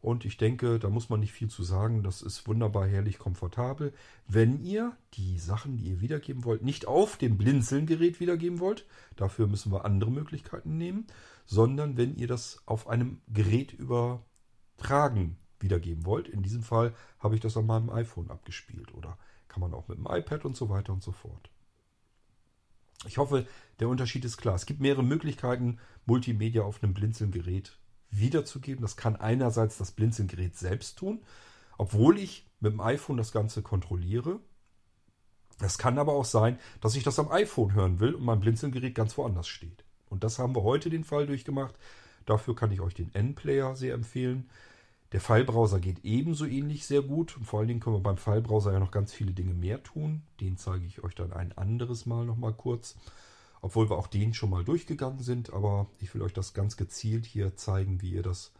Und 0.00 0.24
ich 0.24 0.36
denke, 0.36 0.78
da 0.78 0.88
muss 0.88 1.10
man 1.10 1.18
nicht 1.18 1.32
viel 1.32 1.48
zu 1.48 1.64
sagen. 1.64 2.04
Das 2.04 2.22
ist 2.22 2.46
wunderbar 2.46 2.86
herrlich 2.86 3.18
komfortabel. 3.18 3.92
Wenn 4.28 4.62
ihr 4.62 4.96
die 5.14 5.40
Sachen, 5.40 5.76
die 5.76 5.88
ihr 5.88 6.00
wiedergeben 6.00 6.44
wollt, 6.44 6.62
nicht 6.62 6.86
auf 6.86 7.16
dem 7.16 7.36
Blinzeln-Gerät 7.36 8.20
wiedergeben 8.20 8.60
wollt, 8.60 8.86
dafür 9.16 9.48
müssen 9.48 9.72
wir 9.72 9.84
andere 9.84 10.12
Möglichkeiten 10.12 10.76
nehmen, 10.76 11.08
sondern 11.46 11.96
wenn 11.96 12.14
ihr 12.14 12.28
das 12.28 12.62
auf 12.64 12.86
einem 12.86 13.20
Gerät 13.26 13.72
übertragen 13.72 15.36
wiedergeben 15.58 16.06
wollt. 16.06 16.28
In 16.28 16.44
diesem 16.44 16.62
Fall 16.62 16.94
habe 17.18 17.34
ich 17.34 17.40
das 17.40 17.56
an 17.56 17.66
meinem 17.66 17.90
iPhone 17.90 18.30
abgespielt 18.30 18.94
oder 18.94 19.18
kann 19.48 19.60
man 19.60 19.74
auch 19.74 19.88
mit 19.88 19.98
dem 19.98 20.06
iPad 20.08 20.44
und 20.44 20.56
so 20.56 20.68
weiter 20.68 20.92
und 20.92 21.02
so 21.02 21.10
fort. 21.10 21.50
Ich 23.06 23.18
hoffe, 23.18 23.46
der 23.78 23.88
Unterschied 23.88 24.24
ist 24.24 24.36
klar. 24.36 24.54
Es 24.54 24.66
gibt 24.66 24.80
mehrere 24.80 25.02
Möglichkeiten, 25.02 25.78
Multimedia 26.06 26.62
auf 26.62 26.82
einem 26.82 26.94
Blinzeln-Gerät 26.94 27.78
wiederzugeben. 28.10 28.82
Das 28.82 28.96
kann 28.96 29.16
einerseits 29.16 29.78
das 29.78 29.92
Blinzelgerät 29.92 30.56
selbst 30.56 30.98
tun, 30.98 31.20
obwohl 31.78 32.18
ich 32.18 32.46
mit 32.60 32.72
dem 32.72 32.80
iPhone 32.80 33.16
das 33.16 33.32
Ganze 33.32 33.62
kontrolliere. 33.62 34.40
Es 35.60 35.78
kann 35.78 35.98
aber 35.98 36.12
auch 36.12 36.24
sein, 36.24 36.58
dass 36.80 36.96
ich 36.96 37.04
das 37.04 37.18
am 37.18 37.30
iPhone 37.30 37.74
hören 37.74 38.00
will 38.00 38.14
und 38.14 38.24
mein 38.24 38.40
Blinzelgerät 38.40 38.94
ganz 38.94 39.16
woanders 39.16 39.48
steht. 39.48 39.84
Und 40.08 40.24
das 40.24 40.38
haben 40.38 40.54
wir 40.54 40.62
heute 40.62 40.90
den 40.90 41.04
Fall 41.04 41.26
durchgemacht. 41.26 41.74
Dafür 42.26 42.54
kann 42.54 42.72
ich 42.72 42.80
euch 42.80 42.94
den 42.94 43.14
N-Player 43.14 43.76
sehr 43.76 43.94
empfehlen. 43.94 44.50
Der 45.12 45.20
Filebrowser 45.20 45.80
geht 45.80 46.04
ebenso 46.04 46.46
ähnlich 46.46 46.86
sehr 46.86 47.02
gut. 47.02 47.36
Und 47.36 47.44
vor 47.44 47.60
allen 47.60 47.68
Dingen 47.68 47.80
können 47.80 47.96
wir 47.96 48.02
beim 48.02 48.16
Filebrowser 48.16 48.72
ja 48.72 48.78
noch 48.78 48.92
ganz 48.92 49.12
viele 49.12 49.32
Dinge 49.32 49.54
mehr 49.54 49.82
tun. 49.82 50.22
Den 50.40 50.56
zeige 50.56 50.86
ich 50.86 51.02
euch 51.02 51.14
dann 51.14 51.32
ein 51.32 51.56
anderes 51.56 52.06
Mal 52.06 52.24
nochmal 52.24 52.52
kurz 52.52 52.96
obwohl 53.62 53.90
wir 53.90 53.98
auch 53.98 54.06
den 54.06 54.34
schon 54.34 54.50
mal 54.50 54.64
durchgegangen 54.64 55.20
sind. 55.20 55.52
Aber 55.52 55.86
ich 55.98 56.14
will 56.14 56.22
euch 56.22 56.32
das 56.32 56.54
ganz 56.54 56.76
gezielt 56.76 57.26
hier 57.26 57.56
zeigen, 57.56 58.00
wie 58.00 58.10
ihr 58.10 58.22
das 58.22 58.52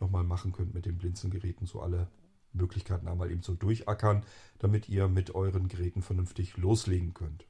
nochmal 0.00 0.24
machen 0.24 0.52
könnt 0.52 0.74
mit 0.74 0.86
den 0.86 0.98
Blinzelgeräten. 0.98 1.66
So 1.66 1.80
alle 1.80 2.08
Möglichkeiten 2.52 3.08
einmal 3.08 3.30
eben 3.30 3.42
so 3.42 3.54
durchackern, 3.54 4.24
damit 4.58 4.88
ihr 4.88 5.08
mit 5.08 5.34
euren 5.34 5.68
Geräten 5.68 6.02
vernünftig 6.02 6.56
loslegen 6.56 7.14
könnt. 7.14 7.46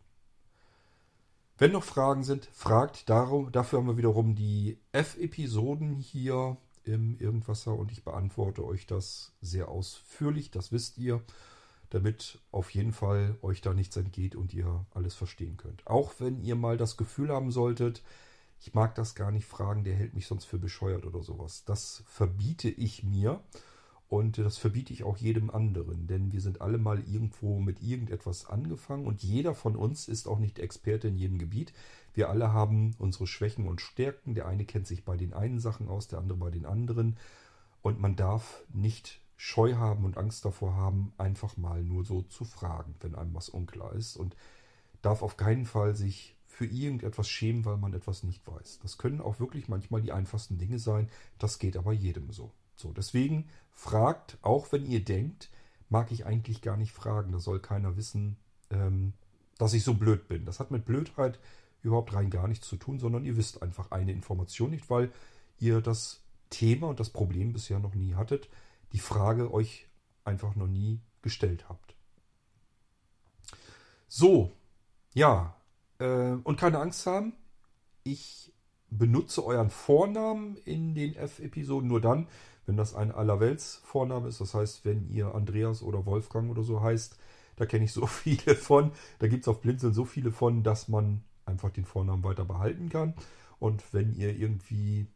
Wenn 1.57 1.73
noch 1.73 1.85
Fragen 1.85 2.25
sind, 2.25 2.49
fragt 2.53 3.09
darum. 3.09 3.53
Dafür 3.53 3.79
haben 3.79 3.87
wir 3.87 3.97
wiederum 3.97 4.35
die 4.35 4.79
F-Episoden 4.93 5.97
hier 5.97 6.57
im 6.85 7.19
Irgendwasser 7.19 7.75
und 7.75 7.93
ich 7.93 8.05
beantworte 8.05 8.65
euch 8.65 8.87
das 8.87 9.33
sehr 9.41 9.69
ausführlich, 9.69 10.51
das 10.51 10.73
wisst 10.73 10.99
ihr 10.99 11.23
damit 11.91 12.41
auf 12.51 12.71
jeden 12.71 12.93
Fall 12.93 13.37
euch 13.43 13.61
da 13.61 13.73
nichts 13.73 13.97
entgeht 13.97 14.35
und 14.35 14.53
ihr 14.53 14.85
alles 14.93 15.15
verstehen 15.15 15.57
könnt. 15.57 15.87
Auch 15.87 16.15
wenn 16.19 16.41
ihr 16.41 16.57
mal 16.57 16.77
das 16.77 16.97
Gefühl 16.97 17.31
haben 17.31 17.53
solltet, 17.53 18.03
ich 18.61 18.75
mag 18.75 18.95
das 18.95 19.15
gar 19.15 19.31
nicht 19.31 19.47
fragen, 19.47 19.85
der 19.85 19.95
hält 19.95 20.15
mich 20.15 20.27
sonst 20.27 20.47
für 20.47 20.59
bescheuert 20.59 21.05
oder 21.05 21.23
sowas. 21.23 21.65
Das 21.65 22.03
verbiete 22.07 22.69
ich 22.69 23.05
mir 23.05 23.41
und 24.15 24.39
das 24.39 24.59
verbiete 24.59 24.93
ich 24.93 25.03
auch 25.03 25.17
jedem 25.17 25.51
anderen, 25.51 26.07
denn 26.07 26.31
wir 26.31 26.41
sind 26.41 26.61
alle 26.61 26.79
mal 26.79 27.01
irgendwo 27.01 27.59
mit 27.59 27.83
irgendetwas 27.83 28.47
angefangen 28.47 29.09
und 29.09 29.25
jeder 29.25 29.57
von 29.57 29.75
uns 29.75 30.07
ist 30.07 30.29
auch 30.29 30.39
nicht 30.39 30.61
Experte 30.61 31.09
in 31.09 31.17
jedem 31.17 31.37
Gebiet. 31.37 31.73
Wir 32.13 32.29
alle 32.29 32.53
haben 32.53 32.95
unsere 33.01 33.27
Schwächen 33.27 33.67
und 33.67 33.81
Stärken. 33.81 34.37
Der 34.37 34.47
eine 34.47 34.67
kennt 34.67 34.87
sich 34.87 35.05
bei 35.05 35.17
den 35.17 35.35
einen 35.35 35.59
Sachen 35.59 35.89
aus, 35.89 36.07
der 36.07 36.21
andere 36.21 36.39
bei 36.39 36.51
den 36.53 36.65
anderen. 36.65 37.17
Und 37.83 37.99
man 37.99 38.15
darf 38.15 38.63
nicht 38.73 39.21
Scheu 39.37 39.75
haben 39.75 40.05
und 40.05 40.17
Angst 40.17 40.45
davor 40.45 40.77
haben, 40.77 41.13
einfach 41.19 41.57
mal 41.57 41.83
nur 41.83 42.05
so 42.05 42.23
zu 42.23 42.45
fragen, 42.45 42.95
wenn 43.01 43.17
einem 43.17 43.35
was 43.35 43.49
unklar 43.49 43.95
ist 43.95 44.15
und 44.15 44.37
darf 45.03 45.23
auf 45.23 45.37
keinen 45.37 45.67
Fall 45.67 45.97
sich 45.97 46.37
für 46.47 46.67
irgendetwas 46.67 47.29
schämen, 47.29 47.65
weil 47.65 47.79
man 47.79 47.95
etwas 47.95 48.23
nicht 48.23 48.47
weiß. 48.47 48.79
Das 48.81 48.97
können 48.97 49.21
auch 49.21 49.41
wirklich 49.41 49.67
manchmal 49.67 50.03
die 50.03 50.13
einfachsten 50.13 50.57
Dinge 50.57 50.79
sein, 50.79 51.09
das 51.41 51.59
geht 51.59 51.77
aber 51.77 51.93
jedem 51.93 52.31
so. 52.31 52.53
So, 52.77 52.93
deswegen 52.93 53.49
fragt, 53.73 54.39
auch 54.43 54.73
wenn 54.73 54.87
ihr 54.87 55.05
denkt, 55.05 55.51
mag 55.89 56.13
ich 56.13 56.27
eigentlich 56.27 56.63
gar 56.63 56.77
nicht 56.77 56.93
fragen, 56.93 57.33
da 57.33 57.39
soll 57.39 57.61
keiner 57.61 57.97
wissen, 57.97 58.37
ähm, 58.71 59.13
dass 59.59 59.75
ich 59.75 59.85
so 59.85 59.95
blöd 59.95 60.29
bin. 60.29 60.45
Das 60.45 60.61
hat 60.61 60.71
mit 60.71 60.85
Blödheit 60.85 61.39
überhaupt 61.83 62.15
rein 62.15 62.31
gar 62.31 62.49
nichts 62.49 62.69
zu 62.69 62.77
tun, 62.77 62.99
sondern 62.99 63.25
ihr 63.25 63.37
wisst 63.37 63.63
einfach 63.63 63.91
eine 63.91 64.13
Information 64.13 64.71
nicht, 64.71 64.91
weil 64.91 65.13
ihr 65.59 65.81
das 65.81 66.23
Thema 66.51 66.89
und 66.89 67.01
das 67.01 67.11
Problem 67.11 67.53
bisher 67.53 67.79
noch 67.79 67.95
nie 67.95 68.15
hattet 68.15 68.49
die 68.95 69.01
Frage 69.01 69.53
euch 69.53 69.89
einfach 70.25 70.55
noch 70.55 70.69
nie 70.69 71.01
gestellt 71.21 71.69
habt. 71.69 71.97
So, 74.07 74.53
ja, 75.13 75.57
äh, 75.99 76.37
und 76.45 76.59
keine 76.59 76.79
Angst 76.79 77.05
haben. 77.07 77.35
Ich 78.05 78.53
benutze 78.91 79.45
euren 79.45 79.71
Vornamen 79.71 80.57
in 80.59 80.95
den 80.95 81.17
F-Episoden 81.17 81.89
nur 81.89 82.01
dann, 82.01 82.29
wenn 82.67 82.77
das 82.77 82.95
ein 82.95 83.13
Allerwelts-Vorname 83.13 84.29
ist. 84.29 84.41
Das 84.41 84.55
heißt, 84.55 84.85
wenn 84.85 85.09
ihr 85.09 85.35
Andreas 85.35 85.83
oder 85.83 86.07
Wolfgang 86.07 86.51
oder 86.51 86.63
so 86.63 86.83
heißt, 86.83 87.19
da 87.57 87.67
kenne 87.67 87.85
ich 87.85 87.93
so 87.93 88.07
viele 88.07 88.55
von. 88.55 88.93
Da 89.19 89.29
gibt 89.29 89.43
es 89.43 89.49
auf 89.49 89.61
Blinzeln 89.61 89.95
so 89.95 90.05
viele 90.05 90.33
von, 90.33 90.63
dass 90.63 90.89
man 90.89 91.23
einfach 91.47 91.71
den 91.71 91.85
Vornamen 91.85 92.25
weiter 92.25 92.45
behalten 92.45 92.89
kann. 92.89 93.15
Und 93.59 93.83
wenn 93.93 94.15
ihr 94.15 94.35
irgendwie 94.35 95.07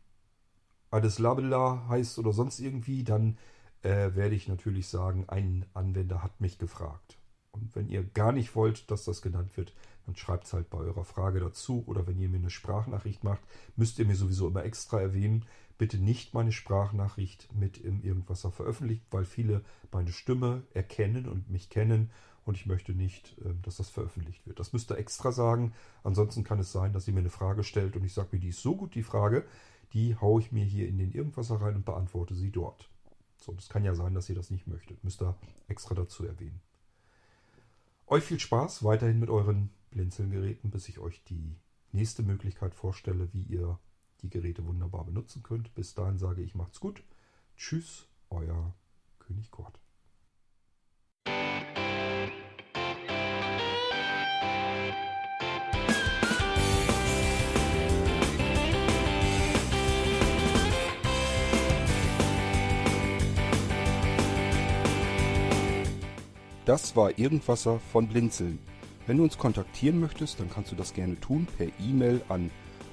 Adeslabela 0.91 1.87
heißt 1.89 2.19
oder 2.19 2.33
sonst 2.33 2.61
irgendwie, 2.61 3.05
dann 3.05 3.39
äh, 3.83 4.15
werde 4.15 4.35
ich 4.35 4.49
natürlich 4.49 4.89
sagen, 4.89 5.25
ein 5.29 5.67
Anwender 5.75 6.23
hat 6.23 6.41
mich 6.41 6.59
gefragt. 6.59 7.19
Und 7.51 7.75
wenn 7.75 7.89
ihr 7.89 8.05
gar 8.05 8.33
nicht 8.33 8.55
wollt, 8.55 8.91
dass 8.91 9.05
das 9.05 9.23
genannt 9.23 9.57
wird, 9.57 9.75
dann 10.07 10.17
schreibt 10.17 10.47
es 10.47 10.53
halt 10.53 10.71
bei 10.71 10.79
eurer 10.79 11.05
Frage 11.05 11.41
dazu. 11.41 11.85
Oder 11.87 12.07
wenn 12.07 12.19
ihr 12.19 12.29
mir 12.29 12.39
eine 12.39 12.51
Sprachnachricht 12.51 13.25
macht, 13.25 13.43
müsst 13.77 13.99
ihr 13.99 14.07
mir 14.07 14.17
sowieso 14.17 14.49
immer 14.49 14.65
extra 14.65 15.01
erwähnen. 15.01 15.45
Bitte 15.79 15.99
nicht 15.99 16.35
meine 16.35 16.53
Sprachnachricht 16.53 17.49
mit 17.55 17.79
im 17.79 18.03
Irgendwasser 18.03 18.51
veröffentlicht, 18.51 19.05
weil 19.11 19.25
viele 19.25 19.65
meine 19.93 20.13
Stimme 20.13 20.65
erkennen 20.75 21.27
und 21.27 21.49
mich 21.49 21.71
kennen 21.71 22.11
und 22.45 22.57
ich 22.57 22.67
möchte 22.67 22.93
nicht, 22.93 23.37
ähm, 23.45 23.63
dass 23.63 23.77
das 23.77 23.89
veröffentlicht 23.89 24.47
wird. 24.47 24.59
Das 24.59 24.73
müsst 24.73 24.91
ihr 24.91 24.99
extra 24.99 25.33
sagen. 25.33 25.73
Ansonsten 26.03 26.45
kann 26.45 26.59
es 26.59 26.73
sein, 26.73 26.93
dass 26.93 27.07
ihr 27.07 27.15
mir 27.15 27.21
eine 27.21 27.31
Frage 27.31 27.63
stellt 27.63 27.95
und 27.95 28.05
ich 28.05 28.13
sage 28.13 28.31
mir, 28.33 28.41
die 28.41 28.49
ist 28.49 28.63
so 28.63 28.75
gut, 28.75 28.95
die 28.95 29.03
Frage, 29.03 29.45
die 29.93 30.17
haue 30.17 30.41
ich 30.41 30.51
mir 30.51 30.65
hier 30.65 30.89
in 30.89 30.99
den 30.99 31.13
Irgendwasser 31.13 31.61
rein 31.61 31.77
und 31.77 31.85
beantworte 31.85 32.35
sie 32.35 32.51
dort. 32.51 32.91
So, 33.37 33.53
das 33.53 33.69
kann 33.69 33.85
ja 33.85 33.95
sein, 33.95 34.15
dass 34.15 34.29
ihr 34.29 34.35
das 34.35 34.51
nicht 34.51 34.67
möchtet. 34.67 35.05
Müsst 35.05 35.23
ihr 35.23 35.37
extra 35.69 35.95
dazu 35.95 36.25
erwähnen. 36.25 36.61
Euch 38.07 38.25
viel 38.25 38.41
Spaß 38.41 38.83
weiterhin 38.83 39.21
mit 39.21 39.31
euren 39.31 39.71
Blinzelgeräten, 39.91 40.71
bis 40.71 40.89
ich 40.89 40.99
euch 40.99 41.23
die 41.25 41.57
nächste 41.93 42.23
Möglichkeit 42.23 42.75
vorstelle, 42.75 43.29
wie 43.33 43.43
ihr 43.43 43.79
die 44.23 44.31
Geräte 44.31 44.67
wunderbar 44.67 45.05
benutzen 45.05 45.43
könnt. 45.43 45.75
Bis 45.75 45.95
dahin 45.95 46.19
sage 46.19 46.43
ich, 46.43 46.55
macht's 46.55 46.81
gut. 46.81 47.03
Tschüss, 47.57 48.09
euer 48.31 48.75
König 49.19 49.51
Kort. 49.51 49.79
Das 66.69 66.95
war 66.97 67.19
Irgendwasser 67.19 67.81
von 67.81 68.09
Blinzeln. 68.09 68.59
Wenn 69.07 69.17
du 69.17 69.23
uns 69.23 69.39
kontaktieren 69.39 70.01
möchtest, 70.01 70.39
dann 70.39 70.51
kannst 70.51 70.71
du 70.71 70.77
das 70.77 70.93
gerne 70.93 71.19
tun 71.19 71.47
per 71.57 71.69
E-Mail 71.81 72.21
an 72.29 72.51